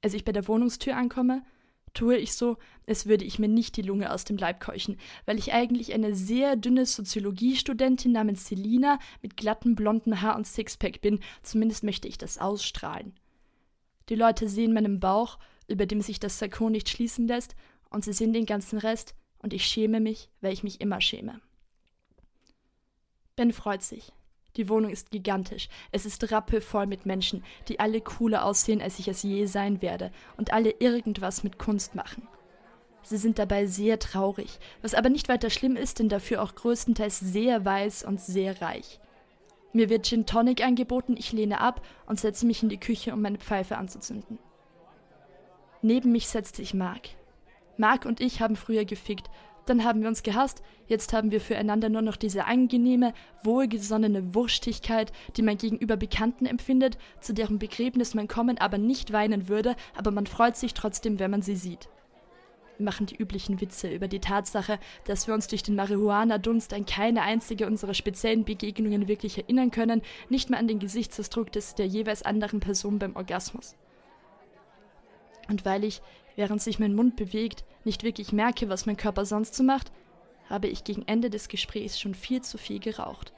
Als 0.03 0.15
ich 0.15 0.25
bei 0.25 0.33
der 0.33 0.49
Wohnungstür 0.49 0.97
ankomme, 0.97 1.43
tue 1.95 2.17
ich 2.17 2.35
so, 2.35 2.57
als 2.87 3.07
würde 3.07 3.25
ich 3.25 3.39
mir 3.39 3.49
nicht 3.49 3.77
die 3.77 3.83
Lunge 3.83 4.13
aus 4.13 4.25
dem 4.25 4.37
Leib 4.37 4.61
keuchen, 4.61 4.97
weil 5.27 5.39
ich 5.39 5.53
eigentlich 5.53 5.93
eine 5.93 6.15
sehr 6.15 6.57
dünne 6.57 6.87
Soziologiestudentin 6.87 8.13
namens 8.13 8.47
Selina 8.47 8.99
mit 9.23 9.37
glattem 9.37 9.75
blonden 9.75 10.23
Haar 10.23 10.37
und 10.37 10.47
Sixpack 10.47 11.01
bin, 11.01 11.21
zumindest 11.43 11.85
möchte 11.85 12.09
ich 12.09 12.19
das 12.19 12.39
ausstrahlen. 12.39 13.15
Die 14.09 14.15
Leute 14.15 14.49
sehen 14.49 14.73
meinen 14.73 15.01
Bauch, 15.01 15.39
über 15.71 15.87
dem 15.87 16.01
sich 16.01 16.21
das 16.21 16.39
Sakko 16.39 16.69
nicht 16.69 16.89
schließen 16.89 17.27
lässt, 17.27 17.55
und 17.91 18.05
sie 18.05 18.13
sehen 18.13 18.33
den 18.33 18.47
ganzen 18.47 18.79
Rest, 18.79 19.15
und 19.39 19.53
ich 19.53 19.65
schäme 19.65 20.01
mich, 20.01 20.29
weil 20.41 20.53
ich 20.53 20.63
mich 20.63 20.81
immer 20.81 21.01
schäme. 21.01 21.41
Ben 23.37 23.53
freut 23.53 23.83
sich. 23.83 24.13
Die 24.57 24.69
Wohnung 24.69 24.91
ist 24.91 25.11
gigantisch. 25.11 25.69
Es 25.93 26.05
ist 26.05 26.31
rappelvoll 26.33 26.87
mit 26.87 27.07
Menschen, 27.07 27.45
die 27.69 27.81
alle 27.81 28.01
cooler 28.01 28.45
aussehen, 28.45 28.83
als 28.83 28.99
ich 28.99 29.09
es 29.09 29.23
je 29.23 29.47
sein 29.47 29.81
werde, 29.81 30.11
und 30.37 30.53
alle 30.53 30.75
irgendwas 30.81 31.45
mit 31.45 31.59
Kunst 31.59 31.95
machen. 31.95 32.27
Sie 33.03 33.17
sind 33.17 33.39
dabei 33.39 33.67
sehr 33.67 33.99
traurig, 33.99 34.59
was 34.83 34.95
aber 34.95 35.09
nicht 35.09 35.29
weiter 35.29 35.51
schlimm 35.51 35.77
ist, 35.77 35.99
denn 35.99 36.09
dafür 36.09 36.43
auch 36.43 36.55
größtenteils 36.55 37.21
sehr 37.21 37.65
weiß 37.65 38.05
und 38.05 38.21
sehr 38.21 38.61
reich. 38.61 39.01
Mir 39.73 39.89
wird 39.89 40.07
Gin 40.07 40.27
Tonic 40.27 40.65
angeboten, 40.65 41.15
ich 41.17 41.33
lehne 41.33 41.61
ab 41.61 41.87
und 42.07 42.19
setze 42.19 42.45
mich 42.45 42.63
in 42.63 42.69
die 42.69 42.81
Küche, 42.81 43.15
um 43.15 43.23
meine 43.23 43.39
Pfeife 43.39 43.79
anzuzünden. 43.79 44.39
Neben 45.83 46.13
mich 46.13 46.29
setzt 46.29 46.57
sich 46.57 46.75
Mark. 46.75 47.09
Mark 47.77 48.05
und 48.05 48.21
ich 48.21 48.41
haben 48.41 48.57
früher 48.57 48.85
gefickt 48.85 49.31
dann 49.71 49.85
haben 49.85 50.03
wir 50.03 50.09
uns 50.09 50.25
gehasst, 50.25 50.63
jetzt 50.89 51.13
haben 51.13 51.31
wir 51.31 51.41
füreinander 51.41 51.89
nur 51.89 52.03
noch 52.03 52.17
diese 52.17 52.45
angenehme, 52.47 53.15
wohlgesonnene 53.45 54.35
Wurstigkeit, 54.35 55.13
die 55.37 55.43
man 55.43 55.59
gegenüber 55.59 55.97
Bekannten 55.97 56.45
empfindet, 56.45 56.99
zu 57.21 57.33
deren 57.33 57.61
Begräbnis 57.61 58.15
man 58.15 58.27
kommen, 58.27 58.59
aber 58.59 58.79
nicht 58.79 59.13
weinen 59.13 59.49
würde, 59.49 59.77
aber 59.97 60.11
man 60.11 60.27
freut 60.27 60.57
sich 60.57 60.75
trotzdem, 60.75 61.21
wenn 61.21 61.31
man 61.31 61.43
sie 61.43 61.55
sieht. 61.55 61.89
Wir 62.79 62.85
machen 62.85 63.07
die 63.07 63.17
üblichen 63.17 63.61
Witze 63.61 63.93
über 63.95 64.09
die 64.09 64.19
Tatsache, 64.19 64.81
dass 65.05 65.29
wir 65.29 65.35
uns 65.35 65.47
durch 65.47 65.63
den 65.63 65.77
Marihuana-Dunst 65.77 66.75
an 66.75 66.85
keine 66.85 67.23
einzige 67.23 67.67
unserer 67.67 67.95
speziellen 67.95 68.45
Begegnungen 68.45 69.07
wirklich 69.07 69.39
erinnern 69.39 69.71
können, 69.71 70.03
nicht 70.31 70.51
mehr 70.51 70.59
an 70.59 70.67
den 70.67 70.81
Gesichtsausdruck 70.81 71.53
des 71.53 71.77
der 71.77 71.87
jeweils 71.87 72.23
anderen 72.23 72.59
Person 72.59 72.99
beim 72.99 73.15
Orgasmus. 73.15 73.77
Und 75.49 75.65
weil 75.65 75.85
ich, 75.85 76.01
während 76.37 76.63
sich 76.63 76.79
mein 76.79 76.95
Mund 76.95 77.17
bewegt, 77.17 77.65
nicht 77.85 78.03
wirklich 78.03 78.33
merke, 78.33 78.69
was 78.69 78.87
mein 78.87 78.97
Körper 78.97 79.25
sonst 79.25 79.55
so 79.55 79.63
macht, 79.63 79.91
habe 80.49 80.69
ich 80.69 80.85
gegen 80.85 81.07
Ende 81.07 81.31
des 81.31 81.49
Gesprächs 81.49 81.99
schon 81.99 82.15
viel 82.15 82.43
zu 82.43 82.59
viel 82.59 82.81
geraucht. 82.81 83.33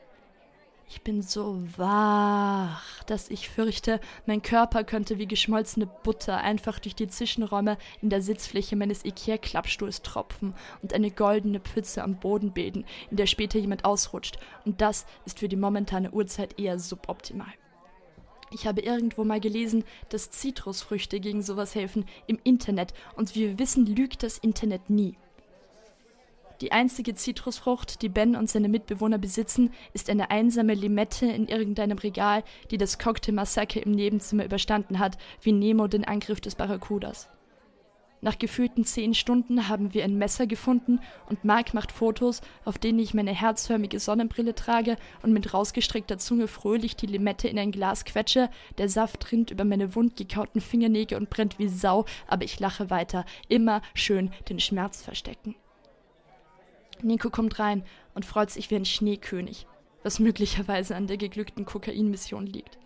Ich 0.94 1.00
bin 1.00 1.22
so 1.22 1.62
wach, 1.78 3.02
dass 3.04 3.30
ich 3.30 3.48
fürchte, 3.48 3.98
mein 4.26 4.42
Körper 4.42 4.84
könnte 4.84 5.16
wie 5.16 5.26
geschmolzene 5.26 5.86
Butter 5.86 6.36
einfach 6.38 6.78
durch 6.78 6.94
die 6.94 7.08
Zwischenräume 7.08 7.78
in 8.02 8.10
der 8.10 8.20
Sitzfläche 8.20 8.76
meines 8.76 9.02
Ikea-Klappstuhls 9.02 10.02
tropfen 10.02 10.54
und 10.82 10.92
eine 10.92 11.10
goldene 11.10 11.60
Pfütze 11.60 12.02
am 12.02 12.20
Boden 12.20 12.52
bilden, 12.52 12.84
in 13.10 13.16
der 13.16 13.26
später 13.26 13.58
jemand 13.58 13.86
ausrutscht. 13.86 14.38
Und 14.66 14.82
das 14.82 15.06
ist 15.24 15.38
für 15.38 15.48
die 15.48 15.56
momentane 15.56 16.10
Uhrzeit 16.10 16.60
eher 16.60 16.78
suboptimal. 16.78 17.54
Ich 18.52 18.66
habe 18.66 18.82
irgendwo 18.82 19.24
mal 19.24 19.40
gelesen, 19.40 19.84
dass 20.10 20.30
Zitrusfrüchte 20.30 21.20
gegen 21.20 21.42
sowas 21.42 21.74
helfen 21.74 22.04
im 22.26 22.38
Internet 22.44 22.92
und 23.16 23.34
wie 23.34 23.48
wir 23.48 23.58
wissen, 23.58 23.86
lügt 23.86 24.22
das 24.22 24.38
Internet 24.38 24.90
nie. 24.90 25.16
Die 26.60 26.70
einzige 26.70 27.16
Zitrusfrucht, 27.16 28.02
die 28.02 28.08
Ben 28.08 28.36
und 28.36 28.48
seine 28.48 28.68
Mitbewohner 28.68 29.18
besitzen, 29.18 29.72
ist 29.94 30.08
eine 30.08 30.30
einsame 30.30 30.74
Limette 30.74 31.26
in 31.26 31.48
irgendeinem 31.48 31.98
Regal, 31.98 32.44
die 32.70 32.78
das 32.78 33.00
Cocktailmassaker 33.00 33.82
im 33.82 33.90
Nebenzimmer 33.90 34.44
überstanden 34.44 35.00
hat, 35.00 35.18
wie 35.40 35.50
Nemo 35.50 35.88
den 35.88 36.04
Angriff 36.04 36.40
des 36.40 36.54
Barracudas. 36.54 37.28
Nach 38.24 38.38
gefühlten 38.38 38.84
zehn 38.84 39.14
Stunden 39.14 39.68
haben 39.68 39.94
wir 39.94 40.04
ein 40.04 40.16
Messer 40.16 40.46
gefunden 40.46 41.00
und 41.28 41.44
Mark 41.44 41.74
macht 41.74 41.90
Fotos, 41.90 42.40
auf 42.64 42.78
denen 42.78 43.00
ich 43.00 43.14
meine 43.14 43.32
herzförmige 43.32 43.98
Sonnenbrille 43.98 44.54
trage 44.54 44.96
und 45.22 45.32
mit 45.32 45.52
rausgestreckter 45.52 46.18
Zunge 46.18 46.46
fröhlich 46.46 46.94
die 46.94 47.08
Limette 47.08 47.48
in 47.48 47.58
ein 47.58 47.72
Glas 47.72 48.04
quetsche. 48.04 48.48
Der 48.78 48.88
Saft 48.88 49.32
rinnt 49.32 49.50
über 49.50 49.64
meine 49.64 49.96
wundgekauten 49.96 50.60
Fingernägel 50.60 51.18
und 51.18 51.30
brennt 51.30 51.58
wie 51.58 51.66
Sau, 51.66 52.04
aber 52.28 52.44
ich 52.44 52.60
lache 52.60 52.90
weiter, 52.90 53.24
immer 53.48 53.82
schön 53.92 54.30
den 54.48 54.60
Schmerz 54.60 55.02
verstecken. 55.02 55.56
Nico 57.02 57.28
kommt 57.28 57.58
rein 57.58 57.82
und 58.14 58.24
freut 58.24 58.52
sich 58.52 58.70
wie 58.70 58.76
ein 58.76 58.84
Schneekönig, 58.84 59.66
was 60.04 60.20
möglicherweise 60.20 60.94
an 60.94 61.08
der 61.08 61.16
geglückten 61.16 61.64
Kokainmission 61.64 62.46
liegt. 62.46 62.78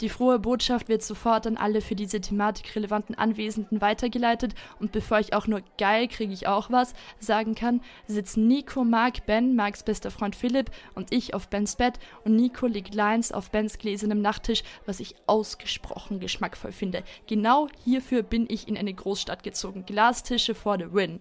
Die 0.00 0.08
frohe 0.08 0.38
Botschaft 0.38 0.88
wird 0.88 1.02
sofort 1.02 1.46
an 1.46 1.58
alle 1.58 1.82
für 1.82 1.94
diese 1.94 2.22
Thematik 2.22 2.74
relevanten 2.74 3.16
Anwesenden 3.16 3.82
weitergeleitet 3.82 4.54
und 4.78 4.92
bevor 4.92 5.20
ich 5.20 5.34
auch 5.34 5.46
nur 5.46 5.60
geil 5.76 6.08
kriege 6.08 6.32
ich 6.32 6.46
auch 6.46 6.70
was 6.70 6.94
sagen 7.18 7.54
kann, 7.54 7.82
sitzen 8.06 8.46
Nico, 8.46 8.82
Mark, 8.82 9.26
Ben, 9.26 9.54
Marks 9.54 9.82
bester 9.82 10.10
Freund 10.10 10.34
Philipp 10.34 10.70
und 10.94 11.12
ich 11.12 11.34
auf 11.34 11.48
Bens 11.48 11.76
Bett 11.76 11.98
und 12.24 12.34
Nico 12.34 12.66
legt 12.66 12.94
Lines 12.94 13.30
auf 13.30 13.50
Bens 13.50 13.76
gläsernem 13.76 14.22
Nachttisch, 14.22 14.62
was 14.86 15.00
ich 15.00 15.16
ausgesprochen 15.26 16.18
geschmackvoll 16.18 16.72
finde. 16.72 17.02
Genau 17.26 17.68
hierfür 17.84 18.22
bin 18.22 18.46
ich 18.48 18.68
in 18.68 18.78
eine 18.78 18.94
Großstadt 18.94 19.42
gezogen. 19.42 19.84
Glastische 19.84 20.54
for 20.54 20.78
the 20.78 20.92
win. 20.92 21.20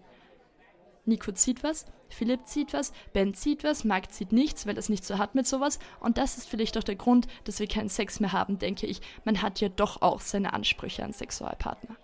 Nico 1.10 1.32
zieht 1.34 1.63
was, 1.63 1.86
Philipp 2.10 2.46
zieht 2.46 2.74
was, 2.74 2.94
Ben 3.13 3.34
zieht 3.34 3.63
was, 3.63 3.84
Mark 3.84 4.12
zieht 4.12 4.32
nichts, 4.32 4.66
weil 4.66 4.78
es 4.78 4.89
nicht 4.89 5.06
so 5.06 5.18
hat 5.18 5.36
mit 5.36 5.48
sowas. 5.48 5.80
Und 6.00 6.18
das 6.18 6.38
ist 6.38 6.48
vielleicht 6.48 6.78
auch 6.78 6.84
der 6.84 6.96
Grund, 6.96 7.28
dass 7.44 7.60
wir 7.60 7.68
keinen 7.68 7.89
Sex 7.89 8.20
mehr 8.20 8.32
haben, 8.32 8.58
denke 8.58 8.88
ich. 8.88 9.01
Man 9.25 9.42
hat 9.42 9.60
ja 9.60 9.70
doch 9.70 10.01
auch 10.01 10.22
seine 10.22 10.54
Ansprüche 10.54 11.04
an 11.04 11.13
Sexualpartner. 11.13 11.96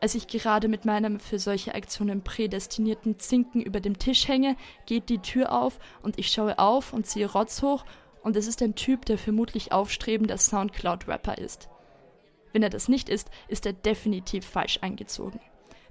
Als 0.00 0.16
ich 0.16 0.26
gerade 0.26 0.66
mit 0.66 0.84
meinem 0.84 1.20
für 1.20 1.38
solche 1.38 1.76
Aktionen 1.76 2.24
prädestinierten 2.24 3.20
Zinken 3.20 3.62
über 3.62 3.78
dem 3.78 4.00
Tisch 4.00 4.26
hänge, 4.26 4.56
geht 4.84 5.08
die 5.08 5.20
Tür 5.20 5.52
auf 5.52 5.78
und 6.02 6.18
ich 6.18 6.32
schaue 6.32 6.58
auf 6.58 6.92
und 6.92 7.06
ziehe 7.06 7.30
Rotz 7.30 7.62
hoch 7.62 7.84
und 8.22 8.36
es 8.36 8.48
ist 8.48 8.62
ein 8.62 8.74
Typ, 8.74 9.06
der 9.06 9.16
vermutlich 9.16 9.70
aufstrebender 9.70 10.38
Soundcloud-Rapper 10.38 11.38
ist. 11.38 11.68
Wenn 12.52 12.64
er 12.64 12.70
das 12.70 12.88
nicht 12.88 13.08
ist, 13.08 13.30
ist 13.46 13.64
er 13.64 13.72
definitiv 13.72 14.44
falsch 14.44 14.80
eingezogen. 14.82 15.40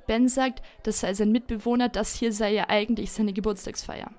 Ben 0.08 0.28
sagt, 0.28 0.62
das 0.84 1.00
sei 1.00 1.14
sein 1.14 1.32
Mitbewohner, 1.32 1.90
das 1.90 2.16
hier 2.16 2.34
sei 2.34 2.54
ja 2.54 2.70
eigentlich 2.70 3.12
seine 3.12 3.34
Geburtstagsfeier. 3.34 4.12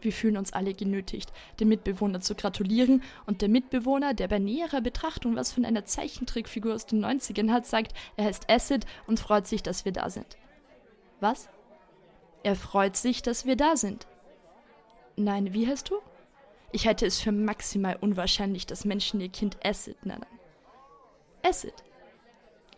Wir 0.00 0.12
fühlen 0.12 0.36
uns 0.36 0.52
alle 0.52 0.74
genötigt, 0.74 1.32
dem 1.58 1.68
Mitbewohner 1.68 2.20
zu 2.20 2.34
gratulieren, 2.34 3.02
und 3.26 3.42
der 3.42 3.48
Mitbewohner, 3.48 4.14
der 4.14 4.28
bei 4.28 4.38
näherer 4.38 4.80
Betrachtung 4.80 5.36
was 5.36 5.52
von 5.52 5.64
einer 5.64 5.84
Zeichentrickfigur 5.84 6.74
aus 6.74 6.86
den 6.86 7.04
90ern 7.04 7.50
hat, 7.50 7.66
sagt, 7.66 7.92
er 8.16 8.26
heißt 8.26 8.50
Acid 8.50 8.86
und 9.06 9.20
freut 9.20 9.46
sich, 9.46 9.62
dass 9.62 9.84
wir 9.84 9.92
da 9.92 10.10
sind. 10.10 10.36
Was? 11.20 11.48
Er 12.42 12.54
freut 12.54 12.96
sich, 12.96 13.22
dass 13.22 13.46
wir 13.46 13.56
da 13.56 13.76
sind. 13.76 14.06
Nein, 15.16 15.52
wie 15.54 15.66
heißt 15.66 15.90
du? 15.90 15.96
Ich 16.72 16.86
halte 16.86 17.06
es 17.06 17.20
für 17.20 17.32
maximal 17.32 17.96
unwahrscheinlich, 18.00 18.66
dass 18.66 18.84
Menschen 18.84 19.20
ihr 19.20 19.30
Kind 19.30 19.56
Acid 19.64 20.04
nennen. 20.04 20.26
Acid. 21.42 21.74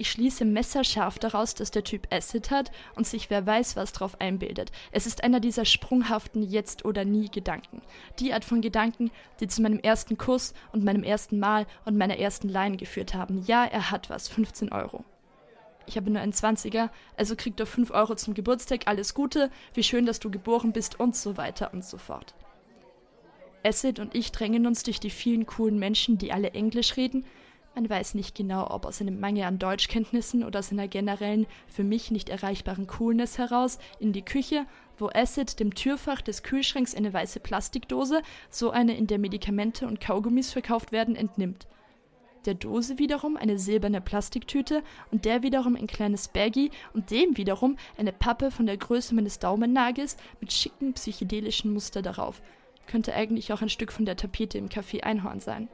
Ich 0.01 0.13
schließe 0.13 0.45
messerscharf 0.45 1.19
daraus, 1.19 1.57
dass 1.57 1.73
der 1.73 1.83
Typ 1.83 2.07
Acid 2.15 2.53
hat 2.53 2.71
und 2.95 3.05
sich 3.05 3.31
wer 3.31 3.45
weiß 3.45 3.75
was 3.75 3.91
drauf 3.91 4.21
einbildet. 4.21 4.71
Es 4.93 5.07
ist 5.07 5.25
einer 5.25 5.41
dieser 5.41 5.65
sprunghaften 5.65 6.41
Jetzt- 6.41 6.85
oder 6.85 7.05
Nie-Gedanken. 7.05 7.83
Die 8.21 8.33
Art 8.33 8.45
von 8.45 8.61
Gedanken, 8.61 9.11
die 9.41 9.49
zu 9.49 9.61
meinem 9.61 9.81
ersten 9.81 10.17
Kuss 10.17 10.55
und 10.71 10.85
meinem 10.85 11.03
ersten 11.03 11.41
Mal 11.41 11.67
und 11.85 11.99
meiner 11.99 12.17
ersten 12.17 12.49
Line 12.49 12.77
geführt 12.77 13.13
haben. 13.13 13.43
Ja, 13.45 13.65
er 13.65 13.91
hat 13.91 14.09
was, 14.09 14.29
15 14.29 14.71
Euro. 14.71 15.05
Ich 15.89 15.97
habe 15.97 16.13
nur 16.13 16.23
einen 16.23 16.33
20er, 16.33 16.91
also 17.17 17.35
kriegt 17.35 17.59
er 17.59 17.67
5 17.67 17.91
Euro 17.91 18.15
zum 18.15 18.35
Geburtstag, 18.35 18.83
alles 18.87 19.15
Gute, 19.15 19.51
wie 19.75 19.83
schön, 19.83 20.07
dass 20.07 20.21
du 20.21 20.31
geboren 20.31 20.71
bist 20.71 21.01
und 21.01 21.17
so 21.17 21.37
weiter 21.37 21.75
und 21.75 21.85
so 21.85 21.99
fort. 21.99 22.37
Acid 23.65 23.99
und 23.99 24.15
ich 24.15 24.31
drängen 24.31 24.65
uns 24.69 24.85
durch 24.85 25.01
die 25.01 25.11
vielen 25.11 25.47
coolen 25.47 25.81
Menschen, 25.81 26.19
die 26.19 26.33
alle 26.33 26.53
Englisch 26.53 26.97
reden, 26.97 27.27
man 27.79 27.89
weiß 27.89 28.15
nicht 28.15 28.35
genau, 28.35 28.69
ob 28.73 28.87
aus 28.87 29.01
einem 29.01 29.21
Mangel 29.21 29.45
an 29.45 29.61
Deutschkenntnissen 29.61 30.43
oder 30.43 30.59
aus 30.59 30.73
einer 30.73 30.89
generellen, 30.89 31.47
für 31.69 31.85
mich 31.85 32.11
nicht 32.11 32.29
erreichbaren 32.29 32.89
Coolness 32.89 33.39
heraus, 33.39 33.79
in 34.01 34.13
die 34.13 34.25
Küche, 34.25 34.67
wo 34.97 35.11
Acid 35.15 35.61
dem 35.61 35.73
Türfach 35.73 36.21
des 36.21 36.43
Kühlschranks 36.43 36.97
eine 36.97 37.13
weiße 37.13 37.39
Plastikdose, 37.39 38.23
so 38.51 38.73
eine 38.73 38.97
in 38.97 39.07
der 39.07 39.21
Medikamente 39.21 39.87
und 39.87 40.01
Kaugummis 40.01 40.51
verkauft 40.51 40.91
werden, 40.91 41.15
entnimmt. 41.15 41.69
Der 42.47 42.55
Dose 42.55 42.99
wiederum 42.99 43.37
eine 43.37 43.61
silberne 43.61 44.01
Plastiktüte 44.01 44.83
und 45.13 45.25
der 45.25 45.45
wiederum 45.45 45.77
ein 45.77 45.87
kleines 45.87 46.27
Baggy 46.27 46.73
und 46.95 47.13
dem 47.13 47.37
wiederum 47.37 47.77
eine 47.97 48.13
Pappe 48.13 48.51
von 48.51 48.67
der 48.67 48.77
Größe 48.77 49.15
meines 49.15 49.39
Daumennagels 49.39 50.17
mit 50.41 50.53
schicken 50.53 50.95
psychedelischen 50.95 51.73
Muster 51.73 52.03
darauf. 52.03 52.43
Könnte 52.89 53.15
eigentlich 53.15 53.53
auch 53.53 53.63
ein 53.63 53.69
Stück 53.69 53.93
von 53.93 54.05
der 54.05 54.17
Tapete 54.17 54.59
im 54.59 54.69
Café 54.69 55.05
Einhorn 55.05 55.39
sein. 55.39 55.69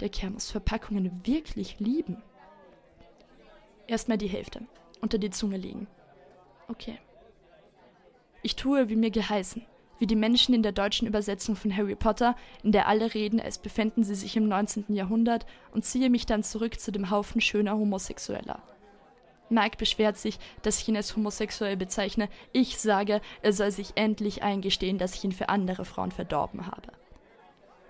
Der 0.00 0.08
Kerl 0.08 0.30
muss 0.30 0.50
Verpackungen 0.50 1.26
wirklich 1.26 1.78
lieben. 1.78 2.22
Erstmal 3.86 4.18
die 4.18 4.28
Hälfte. 4.28 4.62
Unter 5.00 5.18
die 5.18 5.30
Zunge 5.30 5.56
legen. 5.56 5.86
Okay. 6.68 6.98
Ich 8.42 8.56
tue, 8.56 8.88
wie 8.88 8.96
mir 8.96 9.10
geheißen. 9.10 9.64
wie 10.00 10.06
die 10.06 10.16
Menschen 10.16 10.54
in 10.54 10.62
der 10.62 10.72
deutschen 10.72 11.06
Übersetzung 11.06 11.56
von 11.56 11.76
Harry 11.76 11.94
Potter, 11.94 12.34
in 12.62 12.72
der 12.72 12.88
alle 12.88 13.12
reden, 13.12 13.38
es 13.38 13.58
befänden 13.58 14.02
sie 14.02 14.14
sich 14.14 14.34
im 14.34 14.48
19. 14.48 14.86
Jahrhundert, 14.94 15.44
und 15.72 15.84
ziehe 15.84 16.08
mich 16.08 16.24
dann 16.24 16.42
zurück 16.42 16.80
zu 16.80 16.90
dem 16.90 17.10
Haufen 17.10 17.42
schöner 17.42 17.74
Homosexueller. 17.74 18.62
Mike 19.50 19.76
beschwert 19.76 20.16
sich, 20.16 20.38
dass 20.62 20.80
ich 20.80 20.88
ihn 20.88 20.96
als 20.96 21.14
homosexuell 21.14 21.76
bezeichne. 21.76 22.30
Ich 22.52 22.78
sage, 22.78 23.20
er 23.42 23.52
soll 23.52 23.72
sich 23.72 23.92
endlich 23.96 24.42
eingestehen, 24.42 24.96
dass 24.96 25.14
ich 25.14 25.24
ihn 25.24 25.32
für 25.32 25.50
andere 25.50 25.84
Frauen 25.84 26.12
verdorben 26.12 26.66
habe. 26.66 26.92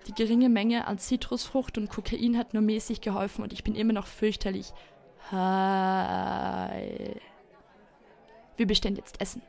Die 0.06 0.14
geringe 0.14 0.48
Menge 0.48 0.86
an 0.86 0.98
Zitrusfrucht 0.98 1.78
und 1.78 1.90
Kokain 1.90 2.36
hat 2.36 2.54
nur 2.54 2.62
mäßig 2.62 3.00
geholfen 3.00 3.42
und 3.42 3.52
ich 3.52 3.64
bin 3.64 3.74
immer 3.74 3.92
noch 3.92 4.06
fürchterlich. 4.06 4.72
Hi. 5.30 7.16
Wir 8.56 8.66
bestellen 8.66 8.96
jetzt 8.96 9.20
Essen. 9.20 9.42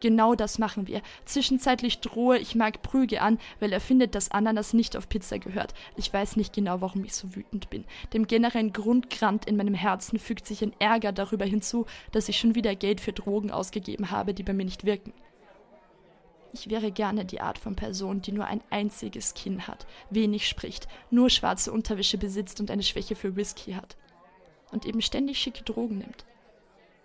Genau 0.00 0.34
das 0.34 0.58
machen 0.58 0.86
wir. 0.86 1.00
Zwischenzeitlich 1.24 2.00
drohe 2.00 2.38
ich 2.38 2.54
Mark 2.54 2.82
Prüge 2.82 3.22
an, 3.22 3.38
weil 3.58 3.72
er 3.72 3.80
findet, 3.80 4.14
dass 4.14 4.30
Ananas 4.30 4.74
nicht 4.74 4.98
auf 4.98 5.08
Pizza 5.08 5.38
gehört. 5.38 5.72
Ich 5.96 6.12
weiß 6.12 6.36
nicht 6.36 6.52
genau, 6.52 6.82
warum 6.82 7.04
ich 7.04 7.14
so 7.14 7.34
wütend 7.34 7.70
bin. 7.70 7.84
Dem 8.12 8.26
generellen 8.26 8.74
Grundgrant 8.74 9.46
in 9.46 9.56
meinem 9.56 9.72
Herzen 9.72 10.18
fügt 10.18 10.46
sich 10.46 10.62
ein 10.62 10.74
Ärger 10.78 11.12
darüber 11.12 11.46
hinzu, 11.46 11.86
dass 12.12 12.28
ich 12.28 12.38
schon 12.38 12.54
wieder 12.54 12.74
Geld 12.74 13.00
für 13.00 13.14
Drogen 13.14 13.50
ausgegeben 13.50 14.10
habe, 14.10 14.34
die 14.34 14.42
bei 14.42 14.52
mir 14.52 14.66
nicht 14.66 14.84
wirken. 14.84 15.14
Ich 16.54 16.70
wäre 16.70 16.92
gerne 16.92 17.24
die 17.24 17.40
Art 17.40 17.58
von 17.58 17.74
Person, 17.74 18.22
die 18.22 18.30
nur 18.30 18.46
ein 18.46 18.62
einziges 18.70 19.34
Kinn 19.34 19.66
hat, 19.66 19.88
wenig 20.08 20.48
spricht, 20.48 20.86
nur 21.10 21.28
schwarze 21.28 21.72
Unterwäsche 21.72 22.16
besitzt 22.16 22.60
und 22.60 22.70
eine 22.70 22.84
Schwäche 22.84 23.16
für 23.16 23.34
Whisky 23.34 23.72
hat. 23.72 23.96
Und 24.70 24.86
eben 24.86 25.02
ständig 25.02 25.40
schicke 25.40 25.64
Drogen 25.64 25.98
nimmt. 25.98 26.24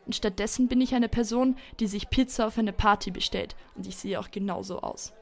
Und 0.06 0.14
stattdessen 0.14 0.68
bin 0.68 0.82
ich 0.82 0.94
eine 0.94 1.10
Person, 1.10 1.58
die 1.80 1.88
sich 1.88 2.12
Pizza 2.12 2.46
auf 2.46 2.60
eine 2.60 2.74
Party 2.74 3.10
bestellt. 3.10 3.56
Und 3.76 3.88
ich 3.88 3.96
sehe 3.96 4.20
auch 4.20 4.30
genauso 4.30 4.82
aus. 4.82 5.14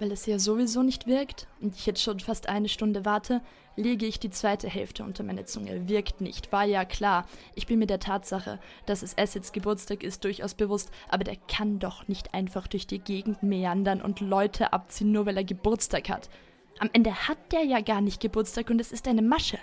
Weil 0.00 0.12
es 0.12 0.24
ja 0.24 0.38
sowieso 0.38 0.82
nicht 0.82 1.06
wirkt 1.06 1.46
und 1.60 1.76
ich 1.76 1.84
jetzt 1.84 2.02
schon 2.02 2.20
fast 2.20 2.48
eine 2.48 2.70
Stunde 2.70 3.04
warte, 3.04 3.42
lege 3.76 4.06
ich 4.06 4.18
die 4.18 4.30
zweite 4.30 4.66
Hälfte 4.66 5.04
unter 5.04 5.22
meine 5.22 5.44
Zunge. 5.44 5.88
Wirkt 5.88 6.22
nicht, 6.22 6.52
war 6.52 6.64
ja 6.64 6.86
klar. 6.86 7.28
Ich 7.54 7.66
bin 7.66 7.78
mir 7.78 7.86
der 7.86 8.00
Tatsache, 8.00 8.58
dass 8.86 9.02
es 9.02 9.16
Assets 9.18 9.52
Geburtstag 9.52 10.02
ist, 10.02 10.24
durchaus 10.24 10.54
bewusst, 10.54 10.90
aber 11.10 11.24
der 11.24 11.36
kann 11.36 11.78
doch 11.78 12.08
nicht 12.08 12.32
einfach 12.32 12.66
durch 12.66 12.86
die 12.86 12.98
Gegend 12.98 13.42
meandern 13.42 14.00
und 14.00 14.20
Leute 14.20 14.72
abziehen, 14.72 15.12
nur 15.12 15.26
weil 15.26 15.36
er 15.36 15.44
Geburtstag 15.44 16.08
hat. 16.08 16.30
Am 16.78 16.88
Ende 16.94 17.28
hat 17.28 17.52
der 17.52 17.64
ja 17.64 17.82
gar 17.82 18.00
nicht 18.00 18.20
Geburtstag 18.20 18.70
und 18.70 18.80
es 18.80 18.92
ist 18.92 19.06
eine 19.06 19.22
Masche. 19.22 19.58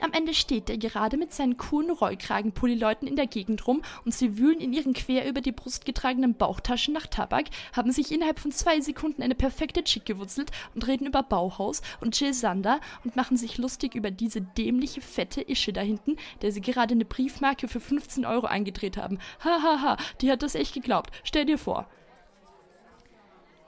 Am 0.00 0.12
Ende 0.12 0.32
steht 0.32 0.70
er 0.70 0.78
gerade 0.78 1.16
mit 1.16 1.32
seinen 1.32 1.58
coolen 1.58 1.90
Rollkragenpulli-Leuten 1.90 3.06
in 3.06 3.16
der 3.16 3.26
Gegend 3.26 3.66
rum 3.66 3.82
und 4.04 4.14
sie 4.14 4.38
wühlen 4.38 4.60
in 4.60 4.72
ihren 4.72 4.94
quer 4.94 5.28
über 5.28 5.42
die 5.42 5.52
Brust 5.52 5.84
getragenen 5.84 6.34
Bauchtaschen 6.34 6.94
nach 6.94 7.06
Tabak, 7.06 7.46
haben 7.74 7.92
sich 7.92 8.10
innerhalb 8.10 8.38
von 8.38 8.50
zwei 8.50 8.80
Sekunden 8.80 9.22
eine 9.22 9.34
perfekte 9.34 9.84
Chick 9.84 10.06
gewurzelt 10.06 10.50
und 10.74 10.86
reden 10.86 11.06
über 11.06 11.22
Bauhaus 11.22 11.82
und 12.00 12.18
Jill 12.18 12.32
Sander 12.32 12.80
und 13.04 13.16
machen 13.16 13.36
sich 13.36 13.58
lustig 13.58 13.94
über 13.94 14.10
diese 14.10 14.40
dämliche 14.40 15.02
fette 15.02 15.42
Ische 15.42 15.72
da 15.72 15.82
hinten, 15.82 16.16
der 16.40 16.52
sie 16.52 16.62
gerade 16.62 16.94
eine 16.94 17.04
Briefmarke 17.04 17.68
für 17.68 17.80
15 17.80 18.24
Euro 18.24 18.46
eingedreht 18.46 18.96
haben. 18.96 19.18
Hahaha, 19.44 19.62
ha, 19.62 19.82
ha, 19.82 19.96
die 20.20 20.30
hat 20.30 20.42
das 20.42 20.54
echt 20.54 20.74
geglaubt. 20.74 21.10
Stell 21.24 21.44
dir 21.44 21.58
vor. 21.58 21.86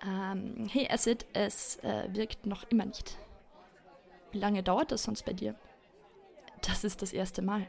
Ähm, 0.04 0.66
hey 0.70 0.88
Acid, 0.90 1.26
es 1.32 1.76
äh, 1.76 2.08
wirkt 2.12 2.46
noch 2.46 2.64
immer 2.70 2.86
nicht. 2.86 3.18
Wie 4.32 4.38
lange 4.38 4.62
dauert 4.62 4.90
das 4.90 5.04
sonst 5.04 5.24
bei 5.24 5.32
dir? 5.32 5.54
Das 6.62 6.84
ist 6.84 7.02
das 7.02 7.12
erste 7.12 7.42
Mal. 7.42 7.66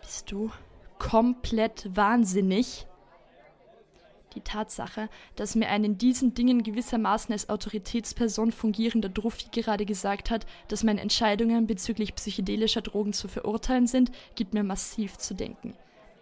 Bist 0.00 0.30
du 0.30 0.50
komplett 0.98 1.88
wahnsinnig? 1.94 2.86
Die 4.34 4.40
Tatsache, 4.42 5.08
dass 5.36 5.54
mir 5.54 5.68
ein 5.68 5.84
in 5.84 5.98
diesen 5.98 6.34
Dingen 6.34 6.62
gewissermaßen 6.62 7.32
als 7.32 7.48
Autoritätsperson 7.48 8.52
fungierender 8.52 9.08
Druffi 9.08 9.46
gerade 9.50 9.86
gesagt 9.86 10.30
hat, 10.30 10.46
dass 10.68 10.84
meine 10.84 11.00
Entscheidungen 11.00 11.66
bezüglich 11.66 12.14
psychedelischer 12.14 12.82
Drogen 12.82 13.14
zu 13.14 13.26
verurteilen 13.26 13.86
sind, 13.86 14.12
gibt 14.34 14.54
mir 14.54 14.64
massiv 14.64 15.16
zu 15.16 15.34
denken 15.34 15.74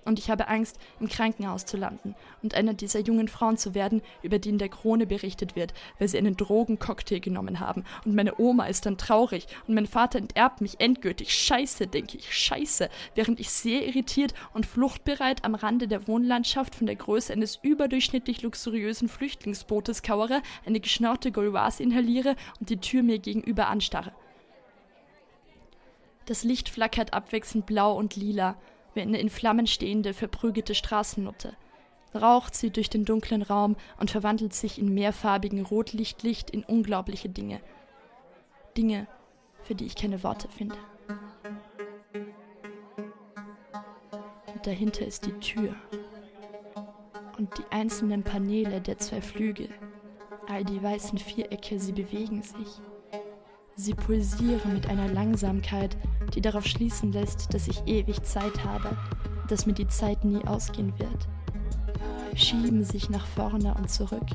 und 0.06 0.18
ich 0.18 0.30
habe 0.30 0.48
Angst, 0.48 0.78
im 1.00 1.08
Krankenhaus 1.08 1.66
zu 1.66 1.76
landen 1.76 2.14
und 2.42 2.54
einer 2.54 2.74
dieser 2.74 3.00
jungen 3.00 3.28
Frauen 3.28 3.58
zu 3.58 3.74
werden, 3.74 4.00
über 4.22 4.38
die 4.38 4.48
in 4.48 4.58
der 4.58 4.68
Krone 4.68 5.06
berichtet 5.06 5.56
wird, 5.56 5.74
weil 5.98 6.08
sie 6.08 6.16
einen 6.16 6.36
Drogencocktail 6.36 7.20
genommen 7.20 7.60
haben. 7.60 7.84
Und 8.04 8.14
meine 8.14 8.38
Oma 8.38 8.66
ist 8.66 8.86
dann 8.86 8.96
traurig 8.96 9.46
und 9.66 9.74
mein 9.74 9.86
Vater 9.86 10.18
enterbt 10.18 10.60
mich 10.60 10.80
endgültig. 10.80 11.34
Scheiße, 11.34 11.88
denke 11.88 12.16
ich, 12.16 12.34
scheiße. 12.34 12.88
Während 13.14 13.40
ich 13.40 13.50
sehr 13.50 13.86
irritiert 13.86 14.32
und 14.54 14.64
fluchtbereit 14.64 15.44
am 15.44 15.54
Rande 15.54 15.88
der 15.88 16.06
Wohnlandschaft 16.08 16.74
von 16.74 16.86
der 16.86 16.96
Größe 16.96 17.32
eines 17.32 17.58
überdurchschnittlich 17.62 18.42
luxuriösen 18.42 19.08
Flüchtlingsbootes 19.08 20.02
kauere, 20.02 20.42
eine 20.64 20.80
geschnaute 20.80 21.32
Gauloise 21.32 21.82
inhaliere 21.82 22.36
und 22.60 22.70
die 22.70 22.78
Tür 22.78 23.02
mir 23.02 23.18
gegenüber 23.18 23.66
anstarre. 23.68 24.12
Das 26.26 26.42
Licht 26.42 26.68
flackert 26.68 27.12
abwechselnd 27.12 27.66
blau 27.66 27.96
und 27.96 28.16
lila 28.16 28.56
wie 28.96 29.02
eine 29.02 29.20
in 29.20 29.30
Flammen 29.30 29.66
stehende, 29.66 30.14
verprügelte 30.14 30.74
Straßennutte. 30.74 31.54
Rauch 32.14 32.50
zieht 32.50 32.76
durch 32.76 32.90
den 32.90 33.04
dunklen 33.04 33.42
Raum 33.42 33.76
und 33.98 34.10
verwandelt 34.10 34.54
sich 34.54 34.78
in 34.78 34.92
mehrfarbigen 34.94 35.64
Rotlichtlicht 35.64 36.50
in 36.50 36.64
unglaubliche 36.64 37.28
Dinge. 37.28 37.60
Dinge, 38.76 39.06
für 39.62 39.74
die 39.74 39.86
ich 39.86 39.94
keine 39.94 40.22
Worte 40.22 40.48
finde. 40.48 40.76
Und 44.54 44.66
dahinter 44.66 45.06
ist 45.06 45.26
die 45.26 45.38
Tür. 45.40 45.74
Und 47.36 47.58
die 47.58 47.70
einzelnen 47.70 48.22
Paneele 48.22 48.80
der 48.80 48.98
zwei 48.98 49.20
Flügel. 49.20 49.68
All 50.48 50.64
die 50.64 50.82
weißen 50.82 51.18
Vierecke, 51.18 51.78
sie 51.78 51.92
bewegen 51.92 52.42
sich. 52.42 52.80
Sie 53.74 53.92
pulsieren 53.92 54.72
mit 54.72 54.88
einer 54.88 55.08
Langsamkeit, 55.08 55.98
die 56.36 56.42
darauf 56.42 56.66
schließen 56.66 57.12
lässt, 57.12 57.52
dass 57.54 57.66
ich 57.66 57.82
ewig 57.86 58.22
Zeit 58.22 58.64
habe, 58.64 58.96
dass 59.48 59.66
mir 59.66 59.72
die 59.72 59.88
Zeit 59.88 60.24
nie 60.24 60.44
ausgehen 60.44 60.92
wird. 60.98 61.26
Schieben 62.34 62.84
sich 62.84 63.08
nach 63.08 63.26
vorne 63.26 63.74
und 63.74 63.90
zurück 63.90 64.26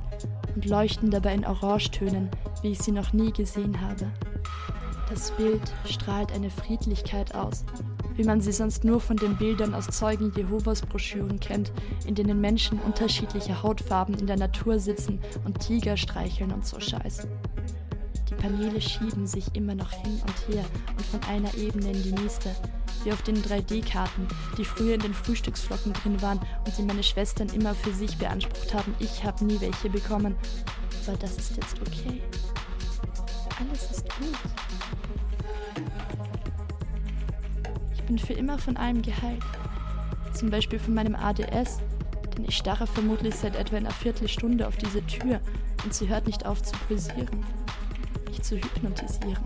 und 0.56 0.66
leuchten 0.66 1.12
dabei 1.12 1.36
in 1.36 1.46
Orangetönen, 1.46 2.30
wie 2.64 2.72
ich 2.72 2.80
sie 2.80 2.92
noch 2.92 3.14
nie 3.14 3.32
gesehen 3.32 3.80
habe. 3.80 4.12
Das 5.10 5.32
Bild 5.32 5.62
strahlt 5.86 6.32
eine 6.32 6.50
Friedlichkeit 6.50 7.36
aus, 7.36 7.66
wie 8.16 8.24
man 8.24 8.42
sie 8.42 8.54
sonst 8.54 8.84
nur 8.84 9.00
von 9.00 9.18
den 9.18 9.36
Bildern 9.38 9.76
aus 9.76 9.88
Zeugen 9.88 10.32
Jehovas 10.36 10.82
Broschüren 10.82 11.40
kennt, 11.40 11.72
in 12.08 12.16
denen 12.16 12.42
Menschen 12.42 12.80
unterschiedlicher 12.80 13.62
Hautfarben 13.62 14.16
in 14.18 14.26
der 14.26 14.38
Natur 14.38 14.80
sitzen 14.80 15.20
und 15.46 15.60
Tiger 15.60 15.98
streicheln 15.98 16.52
und 16.52 16.66
so 16.66 16.80
Scheiß. 16.80 17.28
Die 18.42 18.48
Paneele 18.48 18.82
schieben 18.82 19.28
sich 19.28 19.56
immer 19.56 19.76
noch 19.76 19.92
hin 19.92 20.20
und 20.26 20.56
her 20.56 20.66
und 20.98 21.06
von 21.06 21.24
einer 21.30 21.54
Ebene 21.54 21.92
in 21.92 22.02
die 22.02 22.12
nächste, 22.12 22.50
wie 23.04 23.12
auf 23.12 23.22
den 23.22 23.36
3D-Karten, 23.44 24.28
die 24.58 24.66
früher 24.66 24.96
in 24.96 25.00
den 25.00 25.14
Frühstücksflocken 25.14 25.94
drin 25.94 26.20
waren 26.24 26.40
und 26.66 26.76
die 26.76 26.82
meine 26.82 27.04
Schwestern 27.04 27.50
immer 27.50 27.76
für 27.76 27.94
sich 27.94 28.18
beansprucht 28.18 28.74
haben. 28.74 28.96
Ich 28.98 29.24
habe 29.24 29.46
nie 29.46 29.62
welche 29.62 29.92
bekommen. 29.92 30.36
Aber 31.06 31.18
das 31.18 31.38
ist 31.38 31.56
jetzt 31.56 31.80
okay. 31.82 32.22
Alles 33.60 33.92
ist 33.92 34.06
gut. 34.18 34.38
Ich 37.94 38.04
bin 38.04 38.18
für 38.18 38.34
immer 38.34 38.58
von 38.58 38.76
allem 38.76 39.04
geheilt. 39.04 39.44
Zum 40.34 40.50
Beispiel 40.50 40.80
von 40.80 40.96
meinem 40.96 41.16
ADS, 41.16 41.78
denn 42.36 42.46
ich 42.46 42.58
starre 42.58 42.88
vermutlich 42.88 43.36
seit 43.36 43.56
etwa 43.56 43.78
einer 43.78 43.92
Viertelstunde 43.92 44.68
auf 44.68 44.78
diese 44.78 45.06
Tür 45.06 45.42
und 45.84 45.94
sie 45.94 46.08
hört 46.08 46.26
nicht 46.26 46.48
auf 46.48 46.64
zu 46.64 46.76
pulsieren 46.88 47.61
zu 48.42 48.56
hypnotisieren. 48.56 49.44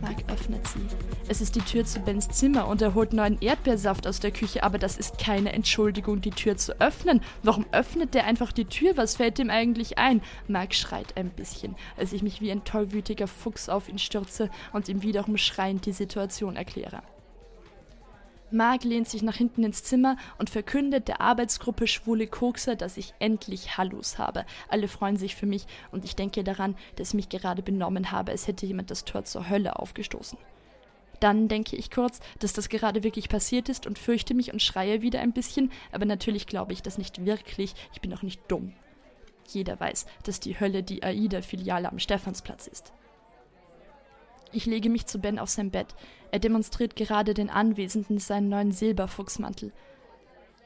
Mark 0.00 0.24
öffnet 0.28 0.66
sie. 0.66 0.80
Es 1.28 1.40
ist 1.40 1.54
die 1.56 1.60
Tür 1.60 1.84
zu 1.84 2.00
Bens 2.00 2.28
Zimmer 2.28 2.66
und 2.66 2.80
er 2.82 2.94
holt 2.94 3.12
neuen 3.12 3.40
Erdbeersaft 3.40 4.06
aus 4.06 4.18
der 4.18 4.30
Küche, 4.30 4.62
aber 4.62 4.78
das 4.78 4.96
ist 4.96 5.18
keine 5.18 5.52
Entschuldigung, 5.52 6.20
die 6.20 6.30
Tür 6.30 6.56
zu 6.56 6.80
öffnen. 6.80 7.20
Warum 7.42 7.66
öffnet 7.72 8.14
der 8.14 8.24
einfach 8.24 8.52
die 8.52 8.64
Tür? 8.64 8.96
Was 8.96 9.16
fällt 9.16 9.38
ihm 9.38 9.50
eigentlich 9.50 9.98
ein? 9.98 10.22
Mark 10.48 10.74
schreit 10.74 11.16
ein 11.16 11.30
bisschen, 11.30 11.76
als 11.96 12.12
ich 12.12 12.22
mich 12.22 12.40
wie 12.40 12.50
ein 12.50 12.64
tollwütiger 12.64 13.26
Fuchs 13.26 13.68
auf 13.68 13.88
ihn 13.88 13.98
stürze 13.98 14.50
und 14.72 14.88
ihm 14.88 15.02
wiederum 15.02 15.36
schreiend 15.36 15.86
die 15.86 15.92
Situation 15.92 16.56
erkläre. 16.56 17.02
Mark 18.52 18.84
lehnt 18.84 19.08
sich 19.08 19.22
nach 19.22 19.36
hinten 19.36 19.64
ins 19.64 19.84
Zimmer 19.84 20.16
und 20.38 20.50
verkündet 20.50 21.08
der 21.08 21.20
Arbeitsgruppe 21.20 21.86
Schwule 21.86 22.26
Kokser, 22.26 22.76
dass 22.76 22.96
ich 22.96 23.14
endlich 23.18 23.76
Hallus 23.76 24.18
habe. 24.18 24.44
Alle 24.68 24.88
freuen 24.88 25.16
sich 25.16 25.36
für 25.36 25.46
mich 25.46 25.66
und 25.92 26.04
ich 26.04 26.16
denke 26.16 26.42
daran, 26.42 26.76
dass 26.96 27.08
ich 27.08 27.14
mich 27.14 27.28
gerade 27.28 27.62
benommen 27.62 28.10
habe, 28.10 28.32
als 28.32 28.46
hätte 28.46 28.66
jemand 28.66 28.90
das 28.90 29.04
Tor 29.04 29.24
zur 29.24 29.48
Hölle 29.48 29.78
aufgestoßen. 29.78 30.38
Dann 31.20 31.48
denke 31.48 31.76
ich 31.76 31.90
kurz, 31.90 32.20
dass 32.38 32.54
das 32.54 32.70
gerade 32.70 33.04
wirklich 33.04 33.28
passiert 33.28 33.68
ist 33.68 33.86
und 33.86 33.98
fürchte 33.98 34.34
mich 34.34 34.52
und 34.52 34.62
schreie 34.62 35.02
wieder 35.02 35.20
ein 35.20 35.32
bisschen, 35.32 35.70
aber 35.92 36.06
natürlich 36.06 36.46
glaube 36.46 36.72
ich 36.72 36.82
das 36.82 36.98
nicht 36.98 37.24
wirklich, 37.26 37.74
ich 37.92 38.00
bin 38.00 38.12
auch 38.14 38.22
nicht 38.22 38.40
dumm. 38.48 38.72
Jeder 39.46 39.78
weiß, 39.78 40.06
dass 40.24 40.40
die 40.40 40.58
Hölle 40.58 40.82
die 40.82 41.02
AIDA-Filiale 41.02 41.90
am 41.90 41.98
Stephansplatz 41.98 42.66
ist. 42.66 42.92
Ich 44.52 44.66
lege 44.66 44.90
mich 44.90 45.06
zu 45.06 45.18
Ben 45.18 45.38
auf 45.38 45.48
sein 45.48 45.70
Bett. 45.70 45.94
Er 46.30 46.38
demonstriert 46.38 46.96
gerade 46.96 47.34
den 47.34 47.50
Anwesenden 47.50 48.18
seinen 48.18 48.48
neuen 48.48 48.72
Silberfuchsmantel. 48.72 49.72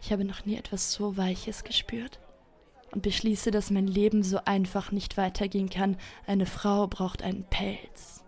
Ich 0.00 0.12
habe 0.12 0.24
noch 0.24 0.44
nie 0.44 0.56
etwas 0.56 0.92
so 0.92 1.16
Weiches 1.16 1.64
gespürt. 1.64 2.20
und 2.92 3.02
beschließe, 3.02 3.50
dass 3.50 3.70
mein 3.70 3.88
Leben 3.88 4.22
so 4.22 4.38
einfach 4.44 4.92
nicht 4.92 5.16
weitergehen 5.16 5.68
kann. 5.68 5.96
Eine 6.26 6.46
Frau 6.46 6.86
braucht 6.86 7.22
einen 7.22 7.44
Pelz. 7.44 8.22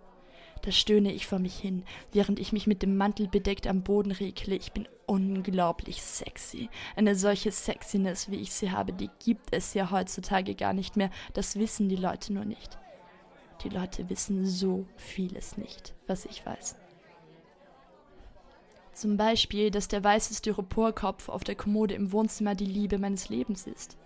Da 0.63 0.73
stöhne 0.73 1.13
ich 1.13 1.29
vor 1.29 1.39
mich 1.39 1.57
hin, 1.57 1.85
während 2.13 2.41
ich 2.41 2.53
mich 2.53 2.67
mit 2.67 2.83
dem 2.83 2.97
Mantel 2.97 3.29
bedeckt 3.29 3.69
am 3.69 3.85
Boden 3.85 4.11
regle. 4.11 4.57
Ich 4.57 4.73
bin 4.73 4.89
unglaublich 5.07 6.03
sexy. 6.03 6.69
Eine 6.97 7.15
solche 7.15 7.53
Sexiness, 7.53 8.29
wie 8.31 8.41
ich 8.41 8.53
sie 8.53 8.73
habe, 8.73 8.93
die 8.93 9.11
gibt 9.25 9.53
es 9.53 9.75
ja 9.75 9.93
heutzutage 9.93 10.57
gar 10.57 10.73
nicht 10.73 10.97
mehr. 10.97 11.11
Das 11.35 11.55
wissen 11.57 11.89
die 11.89 11.95
Leute 11.95 12.33
nur 12.33 12.45
nicht. 12.45 12.77
Die 13.63 13.69
Leute 13.69 14.11
wissen 14.11 14.45
so 14.45 14.87
vieles 14.97 15.57
nicht, 15.57 15.95
was 16.09 16.25
ich 16.25 16.45
weiß. 16.45 16.75
Zum 18.97 19.19
Beispiel, 19.19 19.71
dass 19.71 19.89
der 19.89 20.03
weiße 20.03 20.33
Styroporkopf 20.33 21.29
auf 21.29 21.45
der 21.45 21.55
Kommode 21.55 21.93
im 21.93 22.13
Wohnzimmer 22.13 22.55
die 22.55 22.65
Liebe 22.65 22.97
meines 22.99 23.29
Lebens 23.29 23.67
ist. 23.67 23.99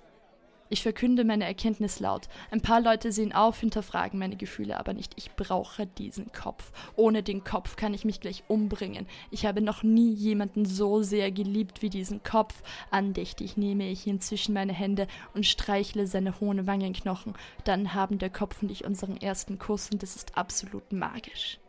Ich 0.69 0.83
verkünde 0.83 1.23
meine 1.23 1.45
Erkenntnis 1.45 2.01
laut. 2.01 2.29
Ein 2.51 2.61
paar 2.61 2.81
Leute 2.81 3.13
sehen 3.13 3.33
auf, 3.33 3.61
hinterfragen 3.61 4.19
meine 4.19 4.35
Gefühle 4.35 4.81
aber 4.81 4.93
nicht. 4.93 5.13
Ich 5.15 5.31
brauche 5.37 5.87
diesen 5.87 6.33
Kopf. 6.33 6.73
Ohne 6.97 7.23
den 7.23 7.45
Kopf 7.45 7.77
kann 7.77 7.95
ich 7.95 8.05
mich 8.05 8.19
gleich 8.19 8.43
umbringen. 8.49 9.07
Ich 9.31 9.47
habe 9.47 9.61
noch 9.61 9.85
nie 9.85 10.13
jemanden 10.13 10.65
so 10.65 11.05
sehr 11.05 11.31
geliebt 11.31 11.83
wie 11.83 11.91
diesen 11.91 12.25
Kopf. 12.25 12.61
Andächtig 12.91 13.57
nehme 13.57 13.89
ich 13.89 14.09
ihn 14.09 14.21
zwischen 14.21 14.55
meine 14.55 14.73
Hände 14.73 15.07
und 15.35 15.47
streichle 15.47 16.09
seine 16.09 16.41
hohen 16.41 16.67
Wangenknochen. 16.67 17.35
Dann 17.63 17.95
haben 17.95 18.19
der 18.19 18.31
Kopf 18.31 18.61
und 18.61 18.73
ich 18.73 18.85
unseren 18.85 19.17
ersten 19.17 19.61
Kuss 19.61 19.89
und 19.93 20.03
es 20.03 20.17
ist 20.17 20.37
absolut 20.37 20.93
magisch. 20.93 21.61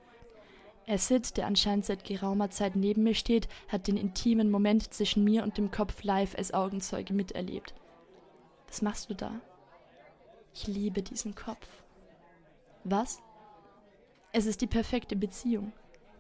Acid, 0.88 1.38
der 1.38 1.48
anscheinend 1.48 1.86
seit 1.86 2.04
geraumer 2.04 2.50
Zeit 2.50 2.76
neben 2.76 3.04
mir 3.04 3.15
steht, 3.15 3.48
hat 3.67 3.88
den 3.88 3.98
intimen 3.98 4.50
Moment 4.50 4.94
zwischen 4.94 5.24
mir 5.24 5.44
und 5.44 5.58
dem 5.58 5.72
Kopf 5.72 6.04
live 6.04 6.36
als 6.36 6.54
Augenzeuge 6.54 7.13
miterlebt. 7.13 7.74
Was 8.67 8.82
machst 8.82 9.10
du 9.10 9.15
da? 9.15 9.41
Ich 10.54 10.67
liebe 10.67 11.02
diesen 11.02 11.36
Kopf. 11.36 11.67
Was? 12.84 13.22
Es 14.34 14.46
ist 14.46 14.62
die 14.62 14.67
perfekte 14.67 15.15
Beziehung. 15.15 15.72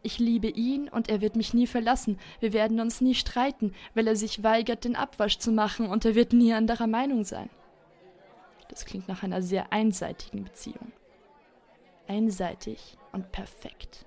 Ich 0.03 0.19
liebe 0.19 0.47
ihn 0.47 0.89
und 0.89 1.09
er 1.09 1.21
wird 1.21 1.35
mich 1.35 1.53
nie 1.53 1.67
verlassen. 1.67 2.19
Wir 2.39 2.53
werden 2.53 2.79
uns 2.79 3.01
nie 3.01 3.13
streiten, 3.13 3.73
weil 3.93 4.07
er 4.07 4.15
sich 4.15 4.43
weigert, 4.43 4.83
den 4.83 4.95
Abwasch 4.95 5.37
zu 5.37 5.51
machen 5.51 5.87
und 5.87 6.05
er 6.05 6.15
wird 6.15 6.33
nie 6.33 6.53
anderer 6.53 6.87
Meinung 6.87 7.23
sein. 7.23 7.49
Das 8.69 8.85
klingt 8.85 9.07
nach 9.07 9.21
einer 9.21 9.41
sehr 9.41 9.71
einseitigen 9.71 10.43
Beziehung. 10.43 10.91
Einseitig 12.07 12.97
und 13.11 13.31
perfekt. 13.31 14.05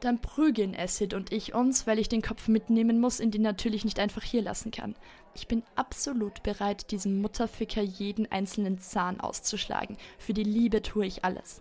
Dann 0.00 0.20
prügeln 0.20 0.76
Acid 0.76 1.14
und 1.14 1.32
ich 1.32 1.54
uns, 1.54 1.86
weil 1.86 1.98
ich 1.98 2.08
den 2.08 2.22
Kopf 2.22 2.48
mitnehmen 2.48 3.00
muss, 3.00 3.18
in 3.18 3.30
den 3.30 3.42
natürlich 3.42 3.84
nicht 3.84 3.98
einfach 3.98 4.22
hier 4.22 4.42
lassen 4.42 4.70
kann. 4.70 4.94
Ich 5.34 5.48
bin 5.48 5.62
absolut 5.74 6.42
bereit, 6.42 6.90
diesem 6.90 7.20
Mutterficker 7.20 7.82
jeden 7.82 8.30
einzelnen 8.30 8.78
Zahn 8.78 9.20
auszuschlagen. 9.20 9.96
Für 10.18 10.34
die 10.34 10.44
Liebe 10.44 10.82
tue 10.82 11.06
ich 11.06 11.24
alles. 11.24 11.60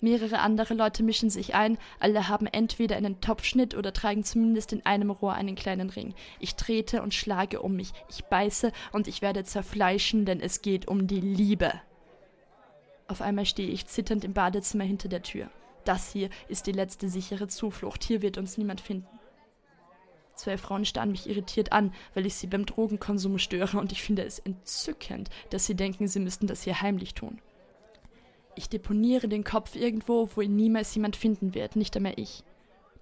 Mehrere 0.00 0.38
andere 0.38 0.74
Leute 0.74 1.02
mischen 1.02 1.28
sich 1.28 1.54
ein, 1.54 1.76
alle 1.98 2.28
haben 2.28 2.46
entweder 2.46 2.96
einen 2.96 3.20
Topfschnitt 3.20 3.74
oder 3.76 3.92
tragen 3.92 4.24
zumindest 4.24 4.72
in 4.72 4.84
einem 4.86 5.10
Rohr 5.10 5.34
einen 5.34 5.56
kleinen 5.56 5.90
Ring. 5.90 6.14
Ich 6.38 6.56
trete 6.56 7.02
und 7.02 7.12
schlage 7.12 7.60
um 7.60 7.76
mich, 7.76 7.92
ich 8.08 8.24
beiße 8.24 8.72
und 8.92 9.08
ich 9.08 9.20
werde 9.20 9.44
zerfleischen, 9.44 10.24
denn 10.24 10.40
es 10.40 10.62
geht 10.62 10.88
um 10.88 11.06
die 11.06 11.20
Liebe. 11.20 11.72
Auf 13.08 13.20
einmal 13.20 13.44
stehe 13.44 13.68
ich 13.68 13.86
zitternd 13.86 14.24
im 14.24 14.32
Badezimmer 14.32 14.84
hinter 14.84 15.08
der 15.08 15.22
Tür. 15.22 15.50
Das 15.84 16.12
hier 16.12 16.30
ist 16.48 16.66
die 16.66 16.72
letzte 16.72 17.08
sichere 17.08 17.48
Zuflucht. 17.48 18.04
Hier 18.04 18.22
wird 18.22 18.38
uns 18.38 18.58
niemand 18.58 18.80
finden. 18.80 19.20
Zwei 20.34 20.56
Frauen 20.56 20.86
starren 20.86 21.10
mich 21.10 21.28
irritiert 21.28 21.72
an, 21.72 21.92
weil 22.14 22.24
ich 22.24 22.34
sie 22.34 22.46
beim 22.46 22.64
Drogenkonsum 22.64 23.38
störe, 23.38 23.78
und 23.78 23.92
ich 23.92 24.02
finde 24.02 24.24
es 24.24 24.38
entzückend, 24.38 25.28
dass 25.50 25.66
sie 25.66 25.74
denken, 25.74 26.08
sie 26.08 26.20
müssten 26.20 26.46
das 26.46 26.62
hier 26.62 26.80
heimlich 26.80 27.14
tun. 27.14 27.40
Ich 28.54 28.68
deponiere 28.68 29.28
den 29.28 29.44
Kopf 29.44 29.76
irgendwo, 29.76 30.30
wo 30.34 30.40
ihn 30.40 30.56
niemals 30.56 30.94
jemand 30.94 31.16
finden 31.16 31.54
wird, 31.54 31.76
nicht 31.76 31.94
einmal 31.96 32.14
ich. 32.16 32.42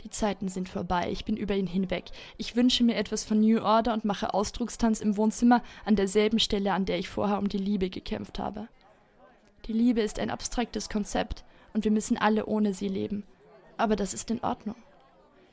Die 0.05 0.11
Zeiten 0.11 0.49
sind 0.49 0.69
vorbei, 0.69 1.11
ich 1.11 1.25
bin 1.25 1.37
über 1.37 1.55
ihn 1.55 1.67
hinweg. 1.67 2.07
Ich 2.37 2.55
wünsche 2.55 2.85
mir 2.85 2.97
etwas 2.97 3.25
von 3.25 3.41
New 3.41 3.61
Order 3.61 3.95
und 3.95 4.05
mache 4.05 4.35
Ausdruckstanz 4.35 5.01
im 5.01 5.17
Wohnzimmer 5.17 5.63
an 5.85 5.97
derselben 5.97 6.39
Stelle, 6.39 6.73
an 6.73 6.87
der 6.87 6.99
ich 6.99 7.09
vorher 7.09 7.39
um 7.39 7.49
die 7.49 7.59
Liebe 7.59 7.91
gekämpft 7.91 8.39
habe. 8.39 8.69
Die 9.67 9.73
Liebe 9.73 10.01
ist 10.01 10.19
ein 10.19 10.31
abstraktes 10.31 10.89
Konzept, 10.89 11.45
und 11.79 11.85
wir 11.85 11.93
müssen 11.93 12.17
alle 12.19 12.47
ohne 12.47 12.75
sie 12.75 12.89
leben. 12.89 13.23
Aber 13.77 13.95
das 13.95 14.13
ist 14.13 14.33
in 14.33 14.43
Ordnung. 14.43 14.75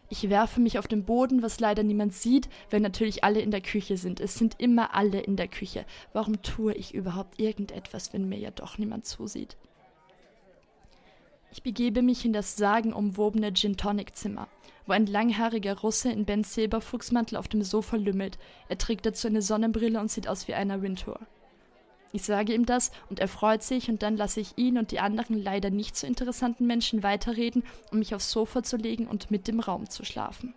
Ich 0.10 0.28
werfe 0.32 0.60
mich 0.60 0.80
auf 0.80 0.88
den 0.88 1.06
Boden, 1.06 1.44
was 1.44 1.60
leider 1.60 1.84
niemand 1.84 2.16
sieht, 2.16 2.50
weil 2.72 2.80
natürlich 2.80 3.24
alle 3.24 3.42
in 3.42 3.52
der 3.52 3.62
Küche 3.62 3.96
sind. 3.96 4.20
Es 4.20 4.34
sind 4.34 4.56
immer 4.60 4.96
alle 4.96 5.20
in 5.20 5.36
der 5.36 5.48
Küche. 5.48 5.86
Warum 6.14 6.42
tue 6.42 6.74
ich 6.74 6.96
überhaupt 6.96 7.40
irgendetwas, 7.40 8.12
wenn 8.12 8.28
mir 8.28 8.40
ja 8.40 8.50
doch 8.50 8.80
niemand 8.80 9.06
zusieht? 9.06 9.56
Ich 11.52 11.62
begebe 11.62 12.02
mich 12.02 12.26
in 12.26 12.34
das 12.34 12.56
sagenumwobene 12.56 13.54
Gin-Tonic-Zimmer, 13.54 14.48
wo 14.88 14.94
ein 14.94 15.06
langhaariger 15.06 15.78
Russe 15.78 16.12
in 16.12 16.26
Bens 16.26 16.56
Silberfuchsmantel 16.56 17.38
auf 17.38 17.48
dem 17.50 17.62
Sofa 17.62 17.98
lümmelt. 17.98 18.40
Er 18.68 18.80
trägt 18.80 19.06
dazu 19.06 19.28
eine 19.28 19.44
Sonnenbrille 19.44 20.00
und 20.00 20.10
sieht 20.10 20.28
aus 20.28 20.48
wie 20.48 20.56
einer 20.56 20.82
Wintour. 20.82 21.20
Ich 22.12 22.24
sage 22.24 22.54
ihm 22.54 22.66
das 22.66 22.92
und 23.10 23.20
er 23.20 23.28
freut 23.28 23.62
sich 23.62 23.90
und 23.90 24.02
dann 24.02 24.16
lasse 24.16 24.40
ich 24.40 24.58
ihn 24.58 24.78
und 24.78 24.92
die 24.92 25.00
anderen 25.00 25.42
leider 25.42 25.70
nicht 25.70 25.98
so 25.98 26.08
interessanten 26.08 26.66
Menschen 26.66 27.04
weiterreden, 27.04 27.64
um 27.92 28.00
mich 28.00 28.16
aufs 28.16 28.32
Sofa 28.32 28.64
zu 28.64 28.78
legen 28.78 29.08
und 29.08 29.32
mit 29.32 29.48
dem 29.48 29.60
Raum 29.60 29.90
zu 29.90 30.06
schlafen. 30.06 30.54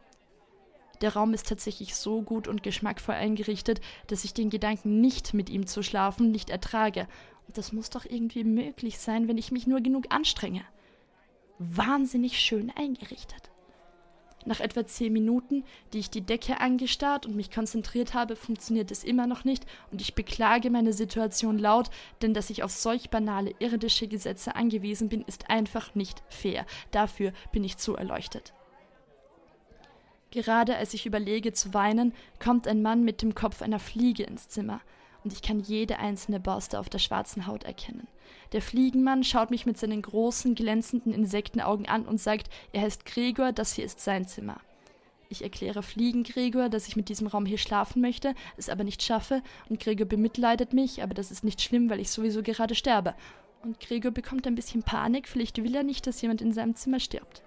Der 1.00 1.14
Raum 1.14 1.32
ist 1.32 1.48
tatsächlich 1.48 1.94
so 1.94 2.22
gut 2.22 2.48
und 2.48 2.62
geschmackvoll 2.62 3.14
eingerichtet, 3.14 3.80
dass 4.08 4.24
ich 4.24 4.34
den 4.34 4.50
Gedanken, 4.50 5.00
nicht 5.00 5.32
mit 5.32 5.48
ihm 5.48 5.66
zu 5.66 5.82
schlafen, 5.82 6.30
nicht 6.30 6.50
ertrage. 6.50 7.06
Und 7.46 7.56
das 7.56 7.72
muss 7.72 7.90
doch 7.90 8.04
irgendwie 8.04 8.44
möglich 8.44 8.98
sein, 8.98 9.28
wenn 9.28 9.38
ich 9.38 9.52
mich 9.52 9.66
nur 9.66 9.80
genug 9.80 10.06
anstrenge. 10.10 10.62
Wahnsinnig 11.58 12.38
schön 12.40 12.72
eingerichtet. 12.76 13.50
Nach 14.48 14.60
etwa 14.60 14.86
zehn 14.86 15.12
Minuten, 15.12 15.62
die 15.92 15.98
ich 15.98 16.08
die 16.08 16.22
Decke 16.22 16.58
angestarrt 16.58 17.26
und 17.26 17.36
mich 17.36 17.50
konzentriert 17.50 18.14
habe, 18.14 18.34
funktioniert 18.34 18.90
es 18.90 19.04
immer 19.04 19.26
noch 19.26 19.44
nicht 19.44 19.66
und 19.92 20.00
ich 20.00 20.14
beklage 20.14 20.70
meine 20.70 20.94
Situation 20.94 21.58
laut, 21.58 21.90
denn 22.22 22.32
dass 22.32 22.48
ich 22.48 22.62
auf 22.62 22.70
solch 22.70 23.10
banale 23.10 23.52
irdische 23.58 24.08
Gesetze 24.08 24.56
angewiesen 24.56 25.10
bin, 25.10 25.20
ist 25.20 25.50
einfach 25.50 25.94
nicht 25.94 26.22
fair. 26.30 26.64
Dafür 26.92 27.34
bin 27.52 27.62
ich 27.62 27.76
zu 27.76 27.94
erleuchtet. 27.94 28.54
Gerade 30.30 30.76
als 30.76 30.94
ich 30.94 31.04
überlege 31.04 31.52
zu 31.52 31.74
weinen, 31.74 32.14
kommt 32.42 32.66
ein 32.66 32.80
Mann 32.80 33.04
mit 33.04 33.20
dem 33.20 33.34
Kopf 33.34 33.60
einer 33.60 33.78
Fliege 33.78 34.22
ins 34.22 34.48
Zimmer 34.48 34.80
und 35.28 35.34
ich 35.34 35.42
kann 35.42 35.60
jede 35.60 35.98
einzelne 35.98 36.40
Borste 36.40 36.80
auf 36.80 36.88
der 36.88 36.98
schwarzen 36.98 37.46
Haut 37.46 37.64
erkennen. 37.64 38.08
Der 38.52 38.62
Fliegenmann 38.62 39.24
schaut 39.24 39.50
mich 39.50 39.66
mit 39.66 39.76
seinen 39.76 40.00
großen, 40.00 40.54
glänzenden 40.54 41.12
Insektenaugen 41.12 41.86
an 41.86 42.06
und 42.06 42.18
sagt, 42.18 42.48
er 42.72 42.80
heißt 42.80 43.04
Gregor, 43.04 43.52
das 43.52 43.74
hier 43.74 43.84
ist 43.84 44.00
sein 44.00 44.26
Zimmer. 44.26 44.58
Ich 45.28 45.42
erkläre 45.42 45.82
Fliegen 45.82 46.22
Gregor, 46.22 46.70
dass 46.70 46.88
ich 46.88 46.96
mit 46.96 47.10
diesem 47.10 47.26
Raum 47.26 47.44
hier 47.44 47.58
schlafen 47.58 48.00
möchte, 48.00 48.34
es 48.56 48.70
aber 48.70 48.84
nicht 48.84 49.02
schaffe, 49.02 49.42
und 49.68 49.80
Gregor 49.80 50.06
bemitleidet 50.06 50.72
mich, 50.72 51.02
aber 51.02 51.12
das 51.12 51.30
ist 51.30 51.44
nicht 51.44 51.60
schlimm, 51.60 51.90
weil 51.90 52.00
ich 52.00 52.08
sowieso 52.08 52.42
gerade 52.42 52.74
sterbe. 52.74 53.14
Und 53.62 53.80
Gregor 53.80 54.12
bekommt 54.12 54.46
ein 54.46 54.54
bisschen 54.54 54.82
Panik, 54.82 55.28
vielleicht 55.28 55.62
will 55.62 55.74
er 55.74 55.82
nicht, 55.82 56.06
dass 56.06 56.22
jemand 56.22 56.40
in 56.40 56.54
seinem 56.54 56.74
Zimmer 56.74 57.00
stirbt. 57.00 57.42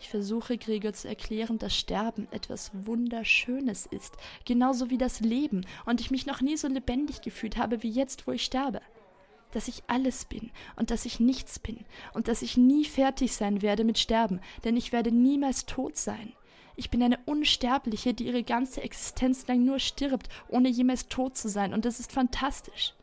Ich 0.00 0.08
versuche 0.08 0.58
Gregor 0.58 0.92
zu 0.92 1.08
erklären, 1.08 1.58
dass 1.58 1.74
Sterben 1.74 2.28
etwas 2.30 2.70
Wunderschönes 2.72 3.86
ist, 3.86 4.14
genauso 4.44 4.90
wie 4.90 4.98
das 4.98 5.20
Leben, 5.20 5.66
und 5.86 6.00
ich 6.00 6.10
mich 6.10 6.24
noch 6.24 6.40
nie 6.40 6.56
so 6.56 6.68
lebendig 6.68 7.20
gefühlt 7.20 7.56
habe 7.56 7.82
wie 7.82 7.90
jetzt, 7.90 8.26
wo 8.26 8.32
ich 8.32 8.44
sterbe. 8.44 8.80
Dass 9.50 9.66
ich 9.66 9.82
alles 9.86 10.24
bin 10.24 10.50
und 10.76 10.90
dass 10.90 11.04
ich 11.04 11.20
nichts 11.20 11.58
bin 11.58 11.84
und 12.14 12.28
dass 12.28 12.42
ich 12.42 12.56
nie 12.56 12.84
fertig 12.84 13.32
sein 13.32 13.60
werde 13.62 13.82
mit 13.82 13.98
Sterben, 13.98 14.40
denn 14.64 14.76
ich 14.76 14.92
werde 14.92 15.10
niemals 15.10 15.66
tot 15.66 15.96
sein. 15.96 16.32
Ich 16.76 16.90
bin 16.90 17.02
eine 17.02 17.18
Unsterbliche, 17.24 18.14
die 18.14 18.26
ihre 18.26 18.44
ganze 18.44 18.82
Existenz 18.82 19.48
lang 19.48 19.64
nur 19.64 19.80
stirbt, 19.80 20.28
ohne 20.48 20.68
jemals 20.68 21.08
tot 21.08 21.36
zu 21.36 21.48
sein, 21.48 21.74
und 21.74 21.84
das 21.84 21.98
ist 21.98 22.12
fantastisch. 22.12 22.94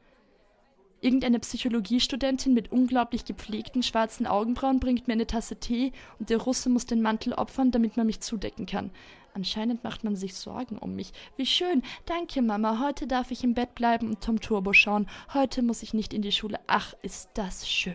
Irgendeine 1.01 1.39
Psychologiestudentin 1.39 2.53
mit 2.53 2.71
unglaublich 2.71 3.25
gepflegten 3.25 3.83
schwarzen 3.83 4.25
Augenbrauen 4.25 4.79
bringt 4.79 5.07
mir 5.07 5.13
eine 5.13 5.27
Tasse 5.27 5.57
Tee 5.57 5.91
und 6.19 6.29
der 6.29 6.37
Russe 6.37 6.69
muss 6.69 6.85
den 6.85 7.01
Mantel 7.01 7.33
opfern, 7.33 7.71
damit 7.71 7.97
man 7.97 8.07
mich 8.07 8.21
zudecken 8.21 8.65
kann. 8.65 8.91
Anscheinend 9.33 9.83
macht 9.83 10.05
man 10.05 10.15
sich 10.15 10.33
Sorgen 10.33 10.77
um 10.77 10.95
mich. 10.95 11.11
Wie 11.35 11.45
schön. 11.45 11.83
Danke, 12.05 12.41
Mama. 12.41 12.79
Heute 12.81 13.05
darf 13.05 13.31
ich 13.31 13.43
im 13.43 13.53
Bett 13.53 13.75
bleiben 13.75 14.07
und 14.07 14.21
Tom 14.21 14.39
Turbo 14.39 14.71
schauen. 14.71 15.07
Heute 15.33 15.61
muss 15.61 15.83
ich 15.83 15.93
nicht 15.93 16.13
in 16.13 16.21
die 16.21 16.31
Schule. 16.31 16.59
Ach, 16.67 16.93
ist 17.01 17.29
das 17.33 17.69
schön. 17.69 17.93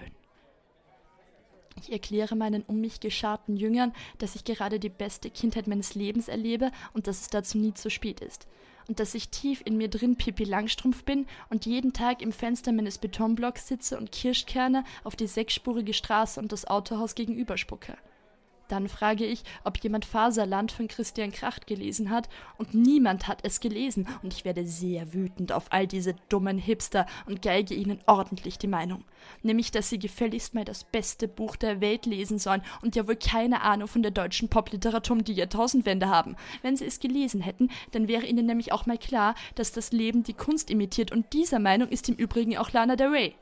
Ich 1.80 1.90
erkläre 1.90 2.36
meinen 2.36 2.62
um 2.66 2.82
mich 2.82 3.00
gescharten 3.00 3.56
Jüngern, 3.56 3.94
dass 4.18 4.34
ich 4.34 4.44
gerade 4.44 4.78
die 4.78 4.90
beste 4.90 5.30
Kindheit 5.30 5.66
meines 5.66 5.94
Lebens 5.94 6.28
erlebe 6.28 6.70
und 6.92 7.06
dass 7.06 7.22
es 7.22 7.28
dazu 7.28 7.56
nie 7.56 7.72
zu 7.72 7.88
spät 7.88 8.20
ist 8.20 8.46
und 8.90 8.98
dass 8.98 9.14
ich 9.14 9.28
tief 9.28 9.62
in 9.64 9.76
mir 9.76 9.86
drin 9.86 10.16
Pipi 10.16 10.42
Langstrumpf 10.42 11.04
bin 11.04 11.26
und 11.48 11.64
jeden 11.64 11.92
Tag 11.92 12.20
im 12.22 12.32
Fenster 12.32 12.72
meines 12.72 12.98
Betonblocks 12.98 13.68
sitze 13.68 13.96
und 13.96 14.10
Kirschkerne 14.10 14.82
auf 15.04 15.14
die 15.14 15.28
sechsspurige 15.28 15.94
Straße 15.94 16.40
und 16.40 16.50
das 16.50 16.66
Autohaus 16.66 17.14
gegenüber 17.14 17.56
spucke. 17.56 17.96
Dann 18.70 18.88
frage 18.88 19.26
ich, 19.26 19.42
ob 19.64 19.78
jemand 19.78 20.04
Faserland 20.04 20.70
von 20.70 20.86
Christian 20.86 21.32
Kracht 21.32 21.66
gelesen 21.66 22.08
hat, 22.08 22.28
und 22.56 22.72
niemand 22.72 23.26
hat 23.26 23.40
es 23.42 23.58
gelesen, 23.58 24.06
und 24.22 24.32
ich 24.32 24.44
werde 24.44 24.64
sehr 24.64 25.12
wütend 25.12 25.50
auf 25.50 25.66
all 25.70 25.88
diese 25.88 26.14
dummen 26.28 26.56
Hipster 26.56 27.04
und 27.26 27.42
geige 27.42 27.74
ihnen 27.74 27.98
ordentlich 28.06 28.58
die 28.58 28.68
Meinung. 28.68 29.02
Nämlich, 29.42 29.72
dass 29.72 29.90
sie 29.90 29.98
gefälligst 29.98 30.54
mal 30.54 30.64
das 30.64 30.84
beste 30.84 31.26
Buch 31.26 31.56
der 31.56 31.80
Welt 31.80 32.06
lesen 32.06 32.38
sollen 32.38 32.62
und 32.80 32.94
ja 32.94 33.08
wohl 33.08 33.16
keine 33.16 33.62
Ahnung 33.62 33.88
von 33.88 34.02
der 34.02 34.12
deutschen 34.12 34.48
Popliteratur 34.48 35.16
um 35.16 35.24
die 35.24 35.34
Jahrtausendwende 35.34 36.08
haben. 36.08 36.36
Wenn 36.62 36.76
sie 36.76 36.86
es 36.86 37.00
gelesen 37.00 37.40
hätten, 37.40 37.70
dann 37.90 38.06
wäre 38.06 38.24
ihnen 38.24 38.46
nämlich 38.46 38.70
auch 38.70 38.86
mal 38.86 38.98
klar, 38.98 39.34
dass 39.56 39.72
das 39.72 39.90
Leben 39.90 40.22
die 40.22 40.34
Kunst 40.34 40.70
imitiert, 40.70 41.10
und 41.10 41.32
dieser 41.32 41.58
Meinung 41.58 41.88
ist 41.88 42.08
im 42.08 42.14
Übrigen 42.14 42.56
auch 42.56 42.70
Lana 42.70 42.94
Del 42.94 43.08
Rey. 43.08 43.34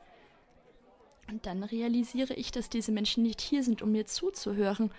Und 1.31 1.45
dann 1.45 1.63
realisiere 1.63 2.33
ich, 2.33 2.51
dass 2.51 2.69
diese 2.69 2.91
Menschen 2.91 3.21
nicht 3.21 3.41
hier 3.41 3.63
sind, 3.63 3.83
um 3.83 3.91
mir 3.91 4.07
zuzuhören, 4.07 4.89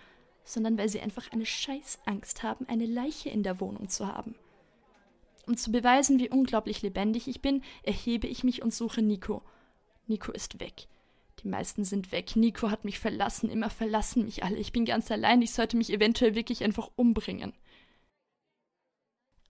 sondern 0.44 0.78
weil 0.78 0.88
sie 0.88 1.00
einfach 1.00 1.30
eine 1.32 1.46
Scheißangst 1.46 2.42
haben, 2.42 2.66
eine 2.68 2.86
Leiche 2.86 3.30
in 3.30 3.42
der 3.42 3.60
Wohnung 3.60 3.88
zu 3.88 4.06
haben. 4.06 4.34
Um 5.46 5.56
zu 5.56 5.72
beweisen, 5.72 6.18
wie 6.18 6.28
unglaublich 6.28 6.82
lebendig 6.82 7.26
ich 7.26 7.40
bin, 7.40 7.62
erhebe 7.82 8.26
ich 8.26 8.44
mich 8.44 8.62
und 8.62 8.72
suche 8.72 9.02
Nico. 9.02 9.42
Nico 10.06 10.32
ist 10.32 10.60
weg. 10.60 10.86
Die 11.42 11.48
meisten 11.48 11.84
sind 11.84 12.12
weg. 12.12 12.36
Nico 12.36 12.70
hat 12.70 12.84
mich 12.84 12.98
verlassen. 12.98 13.48
Immer 13.48 13.70
verlassen 13.70 14.24
mich 14.24 14.44
alle. 14.44 14.56
Ich 14.56 14.72
bin 14.72 14.84
ganz 14.84 15.10
allein. 15.10 15.40
Ich 15.42 15.52
sollte 15.52 15.76
mich 15.76 15.92
eventuell 15.92 16.34
wirklich 16.34 16.62
einfach 16.62 16.90
umbringen. 16.96 17.52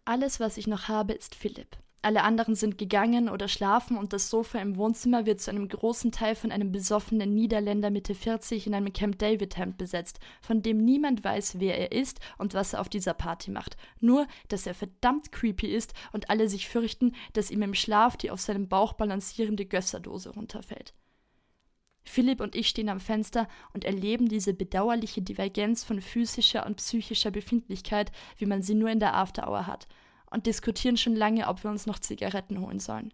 Alles, 0.05 0.40
was 0.40 0.57
ich 0.57 0.66
noch 0.66 0.88
habe, 0.88 1.12
ist 1.12 1.35
Philipp. 1.35 1.76
Alle 2.02 2.22
anderen 2.22 2.54
sind 2.54 2.78
gegangen 2.78 3.28
oder 3.28 3.46
schlafen 3.46 3.98
und 3.98 4.14
das 4.14 4.30
Sofa 4.30 4.58
im 4.58 4.76
Wohnzimmer 4.76 5.26
wird 5.26 5.38
zu 5.42 5.50
einem 5.50 5.68
großen 5.68 6.12
Teil 6.12 6.34
von 6.34 6.50
einem 6.50 6.72
besoffenen 6.72 7.34
Niederländer 7.34 7.90
Mitte 7.90 8.14
40 8.14 8.66
in 8.66 8.74
einem 8.74 8.94
Camp 8.94 9.18
David 9.18 9.58
Hemd 9.58 9.76
besetzt, 9.76 10.18
von 10.40 10.62
dem 10.62 10.82
niemand 10.82 11.22
weiß, 11.24 11.60
wer 11.60 11.76
er 11.78 11.92
ist 11.92 12.20
und 12.38 12.54
was 12.54 12.72
er 12.72 12.80
auf 12.80 12.88
dieser 12.88 13.12
Party 13.12 13.50
macht. 13.50 13.76
Nur, 14.00 14.26
dass 14.48 14.66
er 14.66 14.72
verdammt 14.72 15.30
creepy 15.30 15.66
ist 15.66 15.92
und 16.12 16.30
alle 16.30 16.48
sich 16.48 16.68
fürchten, 16.68 17.12
dass 17.34 17.50
ihm 17.50 17.60
im 17.60 17.74
Schlaf 17.74 18.16
die 18.16 18.30
auf 18.30 18.40
seinem 18.40 18.66
Bauch 18.66 18.94
balancierende 18.94 19.66
Gösserdose 19.66 20.30
runterfällt. 20.30 20.94
Philipp 22.02 22.40
und 22.40 22.56
ich 22.56 22.68
stehen 22.68 22.88
am 22.88 22.98
Fenster 23.00 23.46
und 23.74 23.84
erleben 23.84 24.26
diese 24.26 24.54
bedauerliche 24.54 25.20
Divergenz 25.20 25.84
von 25.84 26.00
physischer 26.00 26.64
und 26.64 26.78
psychischer 26.78 27.30
Befindlichkeit, 27.30 28.10
wie 28.38 28.46
man 28.46 28.62
sie 28.62 28.74
nur 28.74 28.88
in 28.88 29.00
der 29.00 29.14
After 29.14 29.46
Hour 29.46 29.66
hat– 29.66 29.86
und 30.30 30.46
diskutieren 30.46 30.96
schon 30.96 31.14
lange, 31.14 31.48
ob 31.48 31.62
wir 31.64 31.70
uns 31.70 31.86
noch 31.86 31.98
Zigaretten 31.98 32.60
holen 32.60 32.80
sollen. 32.80 33.12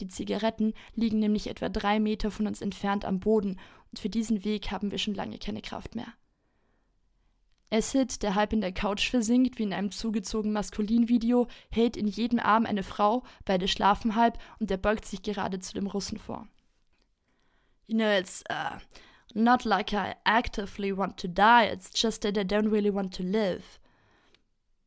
Die 0.00 0.08
Zigaretten 0.08 0.74
liegen 0.94 1.20
nämlich 1.20 1.46
etwa 1.46 1.68
drei 1.68 2.00
Meter 2.00 2.30
von 2.30 2.46
uns 2.46 2.60
entfernt 2.60 3.04
am 3.04 3.20
Boden, 3.20 3.60
und 3.90 3.98
für 4.00 4.08
diesen 4.08 4.44
Weg 4.44 4.72
haben 4.72 4.90
wir 4.90 4.98
schon 4.98 5.14
lange 5.14 5.38
keine 5.38 5.62
Kraft 5.62 5.94
mehr. 5.94 6.08
Acid, 7.70 8.22
der 8.22 8.34
halb 8.34 8.52
in 8.52 8.60
der 8.60 8.72
Couch 8.72 9.08
versinkt, 9.08 9.58
wie 9.58 9.64
in 9.64 9.72
einem 9.72 9.90
zugezogenen 9.90 10.52
Maskulinvideo, 10.52 11.48
hält 11.70 11.96
in 11.96 12.06
jedem 12.06 12.38
Arm 12.38 12.66
eine 12.66 12.82
Frau, 12.82 13.24
beide 13.44 13.68
schlafen 13.68 14.16
halb, 14.16 14.38
und 14.58 14.70
er 14.70 14.76
beugt 14.76 15.04
sich 15.04 15.22
gerade 15.22 15.58
zu 15.58 15.74
dem 15.74 15.86
Russen 15.86 16.18
vor. 16.18 16.48
You 17.86 17.96
know, 17.96 18.08
it's 18.08 18.42
uh, 18.50 18.78
not 19.34 19.64
like 19.64 19.92
I 19.92 20.14
actively 20.24 20.96
want 20.96 21.18
to 21.20 21.28
die, 21.28 21.68
it's 21.72 21.90
just 21.94 22.22
that 22.22 22.36
I 22.36 22.42
don't 22.42 22.70
really 22.70 22.92
want 22.92 23.14
to 23.16 23.22
live. 23.22 23.62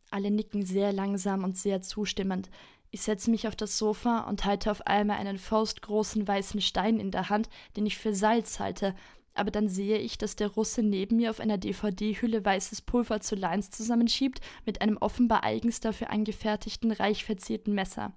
Alle 0.10 0.32
nicken 0.32 0.65
sehr 0.65 0.93
langsam 0.93 1.43
und 1.43 1.58
sehr 1.58 1.82
zustimmend. 1.82 2.50
Ich 2.91 3.02
setze 3.02 3.30
mich 3.30 3.48
auf 3.48 3.56
das 3.56 3.78
Sofa 3.78 4.22
und 4.22 4.46
halte 4.46 4.72
auf 4.72 4.88
einmal 4.88 5.17
einen 5.17 5.38
faustgroßen 5.38 6.28
weißen 6.28 6.62
Stein 6.62 7.00
in 7.00 7.12
der 7.12 7.30
Hand, 7.30 7.50
den 7.76 7.86
ich 7.86 7.98
für 7.98 8.15
Salz 8.15 8.60
halte, 8.60 8.96
aber 9.38 9.52
dann 9.52 9.67
sehe 9.70 10.00
ich, 10.00 10.17
dass 10.17 10.36
der 10.36 10.48
Russe 10.48 10.82
neben 10.82 11.17
mir 11.17 11.30
auf 11.30 11.39
einer 11.39 11.58
DVD-Hülle 11.58 12.43
weißes 12.43 12.82
Pulver 12.82 13.20
zu 13.20 13.36
Lines 13.36 13.70
zusammenschiebt, 13.70 14.41
mit 14.65 14.82
einem 14.82 14.98
offenbar 14.98 15.43
eigens 15.43 15.80
dafür 15.80 16.10
angefertigten, 16.10 16.91
reich 16.91 17.24
verzierten 17.24 17.74
Messer. 17.76 18.13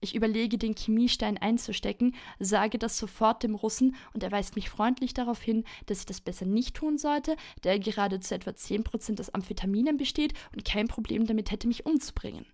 Ich 0.00 0.14
überlege, 0.14 0.58
den 0.58 0.74
Chemiestein 0.74 1.38
einzustecken, 1.38 2.14
sage 2.38 2.78
das 2.78 2.98
sofort 2.98 3.42
dem 3.42 3.54
Russen 3.54 3.96
und 4.12 4.22
er 4.22 4.30
weist 4.30 4.54
mich 4.54 4.68
freundlich 4.68 5.14
darauf 5.14 5.40
hin, 5.40 5.64
dass 5.86 6.00
ich 6.00 6.06
das 6.06 6.20
besser 6.20 6.44
nicht 6.44 6.76
tun 6.76 6.98
sollte, 6.98 7.36
da 7.62 7.70
er 7.70 7.78
gerade 7.78 8.20
zu 8.20 8.34
etwa 8.34 8.50
10% 8.50 9.18
aus 9.20 9.30
Amphetaminen 9.30 9.96
besteht 9.96 10.34
und 10.52 10.64
kein 10.64 10.88
Problem 10.88 11.26
damit 11.26 11.50
hätte, 11.50 11.66
mich 11.66 11.86
umzubringen. 11.86 12.46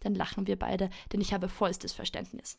Dann 0.00 0.14
lachen 0.14 0.46
wir 0.46 0.58
beide, 0.58 0.90
denn 1.12 1.20
ich 1.20 1.32
habe 1.32 1.48
vollstes 1.48 1.92
Verständnis. 1.92 2.58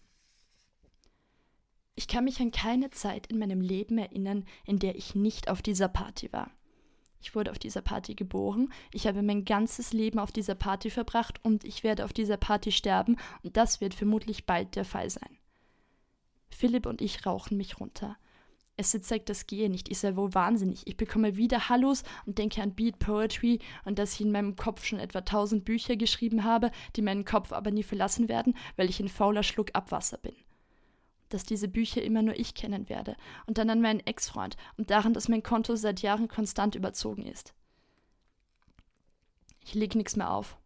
Ich 1.96 2.08
kann 2.08 2.24
mich 2.24 2.40
an 2.40 2.52
keine 2.52 2.90
Zeit 2.92 3.28
in 3.28 3.40
meinem 3.40 3.62
Leben 3.62 3.98
erinnern, 3.98 4.46
in 4.66 4.80
der 4.80 4.96
ich 4.96 5.16
nicht 5.16 5.50
auf 5.50 5.62
dieser 5.62 5.90
Party 5.90 6.32
war. 6.32 6.50
Ich 7.22 7.36
wurde 7.36 7.52
auf 7.52 7.60
dieser 7.60 7.82
Party 7.82 8.16
geboren, 8.16 8.72
ich 8.94 9.08
habe 9.08 9.22
mein 9.22 9.44
ganzes 9.46 9.92
Leben 9.94 10.20
auf 10.20 10.32
dieser 10.32 10.56
Party 10.56 10.90
verbracht 10.90 11.44
und 11.44 11.66
ich 11.66 11.84
werde 11.84 12.06
auf 12.06 12.14
dieser 12.14 12.38
Party 12.38 12.72
sterben 12.72 13.18
und 13.44 13.58
das 13.58 13.82
wird 13.82 13.94
vermutlich 13.94 14.46
bald 14.46 14.76
der 14.76 14.86
Fall 14.86 15.10
sein. 15.10 15.38
Philipp 16.50 16.86
und 16.86 17.02
ich 17.02 17.26
rauchen 17.26 17.58
mich 17.58 17.80
runter. 17.80 18.18
Es 18.78 18.92
zeigt, 18.92 19.28
das 19.28 19.46
gehe 19.46 19.70
nicht, 19.70 19.90
ich 19.90 20.00
sei 20.00 20.16
wohl 20.16 20.34
wahnsinnig. 20.34 20.88
Ich 20.88 20.96
bekomme 20.96 21.36
wieder 21.36 21.68
Hallos 21.68 22.04
und 22.26 22.38
denke 22.38 22.62
an 22.62 22.76
Beat 22.76 22.98
Poetry 22.98 23.60
und 23.84 24.00
dass 24.00 24.14
ich 24.14 24.22
in 24.22 24.32
meinem 24.32 24.56
Kopf 24.56 24.86
schon 24.86 25.00
etwa 25.00 25.20
tausend 25.20 25.66
Bücher 25.66 25.98
geschrieben 25.98 26.46
habe, 26.46 26.72
die 26.96 27.02
meinen 27.02 27.26
Kopf 27.26 27.52
aber 27.52 27.72
nie 27.72 27.84
verlassen 27.84 28.30
werden, 28.30 28.56
weil 28.78 28.90
ich 28.90 29.02
ein 29.02 29.10
fauler 29.10 29.44
Schluck 29.44 29.72
Abwasser 29.74 30.18
bin 30.18 30.34
dass 31.30 31.44
diese 31.44 31.68
Bücher 31.68 32.02
immer 32.02 32.22
nur 32.22 32.38
ich 32.38 32.54
kennen 32.54 32.90
werde, 32.90 33.16
und 33.46 33.58
dann 33.58 33.70
an 33.70 33.82
meinen 33.82 34.02
Ex-Freund 34.02 34.58
und 34.78 34.90
daran, 34.92 35.14
dass 35.14 35.30
mein 35.30 35.44
Konto 35.44 35.76
seit 35.76 36.02
Jahren 36.02 36.28
konstant 36.28 36.76
überzogen 36.76 37.26
ist. 37.26 37.54
Ich 39.64 39.74
leg 39.74 39.96
nichts 39.96 40.16
mehr 40.16 40.32
auf. 40.32 40.58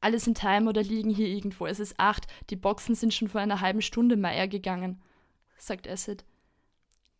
Alle 0.00 0.18
sind 0.18 0.42
heim 0.42 0.68
oder 0.68 0.82
liegen 0.82 1.10
hier 1.10 1.28
irgendwo. 1.28 1.66
Es 1.66 1.80
ist 1.80 1.98
acht, 1.98 2.26
die 2.50 2.56
Boxen 2.56 2.94
sind 2.94 3.12
schon 3.12 3.28
vor 3.28 3.40
einer 3.40 3.60
halben 3.60 3.82
Stunde 3.82 4.16
Meier 4.16 4.46
gegangen, 4.46 5.00
sagt 5.58 5.88
Acid. 5.88 6.24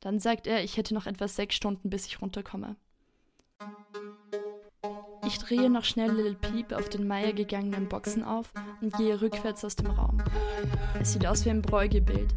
Dann 0.00 0.18
sagt 0.18 0.46
er, 0.46 0.62
ich 0.62 0.76
hätte 0.76 0.94
noch 0.94 1.06
etwa 1.06 1.26
sechs 1.26 1.56
Stunden, 1.56 1.90
bis 1.90 2.06
ich 2.06 2.20
runterkomme. 2.20 2.76
Ich 5.26 5.38
drehe 5.38 5.68
noch 5.70 5.84
schnell 5.84 6.12
Little 6.12 6.34
Peep 6.34 6.72
auf 6.72 6.88
den 6.88 7.08
Meier 7.08 7.32
gegangenen 7.32 7.88
Boxen 7.88 8.22
auf 8.22 8.52
und 8.80 8.94
gehe 8.96 9.20
rückwärts 9.20 9.64
aus 9.64 9.74
dem 9.74 9.88
Raum. 9.88 10.22
Es 11.00 11.12
sieht 11.12 11.26
aus 11.26 11.44
wie 11.44 11.50
ein 11.50 11.62
Bräugebild. 11.62 12.34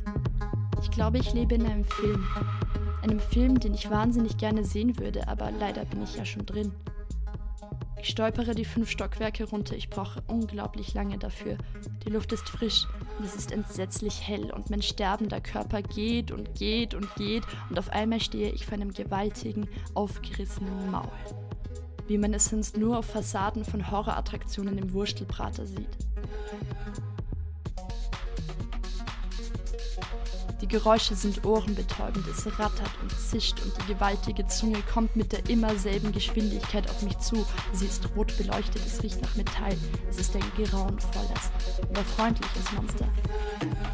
Ich 0.81 0.91
glaube, 0.91 1.17
ich 1.17 1.33
lebe 1.33 1.55
in 1.55 1.65
einem 1.65 1.83
Film. 1.83 2.25
Einem 3.01 3.19
Film, 3.19 3.59
den 3.59 3.73
ich 3.73 3.89
wahnsinnig 3.89 4.37
gerne 4.37 4.63
sehen 4.63 4.97
würde, 4.99 5.27
aber 5.27 5.51
leider 5.51 5.85
bin 5.85 6.03
ich 6.03 6.15
ja 6.15 6.25
schon 6.25 6.45
drin. 6.45 6.71
Ich 8.01 8.09
stolpere 8.09 8.55
die 8.55 8.65
fünf 8.65 8.89
Stockwerke 8.89 9.43
runter, 9.43 9.75
ich 9.75 9.89
brauche 9.89 10.23
unglaublich 10.27 10.93
lange 10.93 11.17
dafür. 11.17 11.57
Die 12.05 12.09
Luft 12.09 12.31
ist 12.31 12.47
frisch 12.47 12.87
und 13.17 13.25
es 13.25 13.35
ist 13.35 13.51
entsetzlich 13.51 14.25
hell 14.25 14.51
und 14.51 14.69
mein 14.69 14.81
sterbender 14.81 15.41
Körper 15.41 15.81
geht 15.81 16.31
und 16.31 16.55
geht 16.55 16.93
und 16.93 17.13
geht 17.15 17.43
und 17.69 17.77
auf 17.77 17.89
einmal 17.89 18.21
stehe 18.21 18.51
ich 18.51 18.65
vor 18.65 18.75
einem 18.75 18.93
gewaltigen, 18.93 19.67
aufgerissenen 19.95 20.89
Maul. 20.91 21.11
Wie 22.07 22.17
man 22.17 22.33
es 22.33 22.45
sonst 22.45 22.77
nur 22.77 22.97
auf 22.97 23.05
Fassaden 23.05 23.65
von 23.65 23.91
Horrorattraktionen 23.91 24.77
im 24.77 24.93
Wurstelprater 24.93 25.65
sieht. 25.65 25.97
Die 30.61 30.67
Geräusche 30.67 31.15
sind 31.15 31.45
ohrenbetäubend, 31.45 32.27
es 32.27 32.45
rattert 32.59 32.91
und 33.01 33.11
zischt 33.11 33.61
und 33.61 33.73
die 33.77 33.93
gewaltige 33.93 34.45
Zunge 34.47 34.79
kommt 34.93 35.15
mit 35.15 35.31
der 35.31 35.49
immer 35.49 35.73
selben 35.75 36.11
Geschwindigkeit 36.11 36.89
auf 36.89 37.01
mich 37.01 37.17
zu. 37.19 37.45
Sie 37.71 37.85
ist 37.85 38.09
rot 38.15 38.35
beleuchtet, 38.37 38.85
es 38.85 39.01
riecht 39.01 39.21
nach 39.21 39.35
Metall. 39.35 39.77
Es 40.09 40.17
ist 40.17 40.35
ein 40.35 40.43
grauenvolles, 40.57 41.51
aber 41.89 42.03
freundliches 42.03 42.71
Monster. 42.73 43.07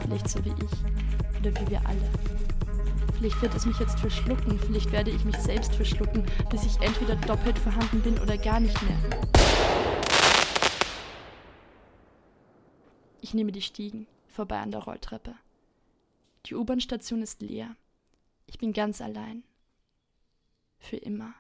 Vielleicht 0.02 0.28
so 0.28 0.44
wie 0.44 0.50
ich 0.50 1.40
oder 1.40 1.62
wie 1.62 1.70
wir 1.70 1.86
alle. 1.86 2.10
Vielleicht 3.18 3.42
wird 3.44 3.54
es 3.54 3.66
mich 3.68 3.80
jetzt 3.80 4.00
verschlucken, 4.00 4.60
vielleicht 4.60 4.92
werde 4.92 5.12
ich 5.12 5.24
mich 5.24 5.38
selbst 5.38 5.76
verschlucken, 5.76 6.26
bis 6.50 6.66
ich 6.66 6.82
entweder 6.82 7.16
doppelt 7.16 7.60
vorhanden 7.60 8.02
bin 8.02 8.20
oder 8.20 8.38
gar 8.38 8.60
nicht 8.60 8.82
mehr. 8.82 8.98
Ich 13.22 13.34
nehme 13.36 13.52
die 13.52 13.62
Stiegen 13.62 14.08
vorbei 14.28 14.60
an 14.60 14.72
der 14.72 14.84
Rolltreppe. 14.84 15.36
Die 16.46 16.56
U-Bahn-Station 16.56 17.22
ist 17.22 17.42
leer. 17.42 17.76
Ich 18.46 18.58
bin 18.58 18.74
ganz 18.74 19.02
allein. 19.02 19.44
Für 20.78 20.98
immer. 20.98 21.34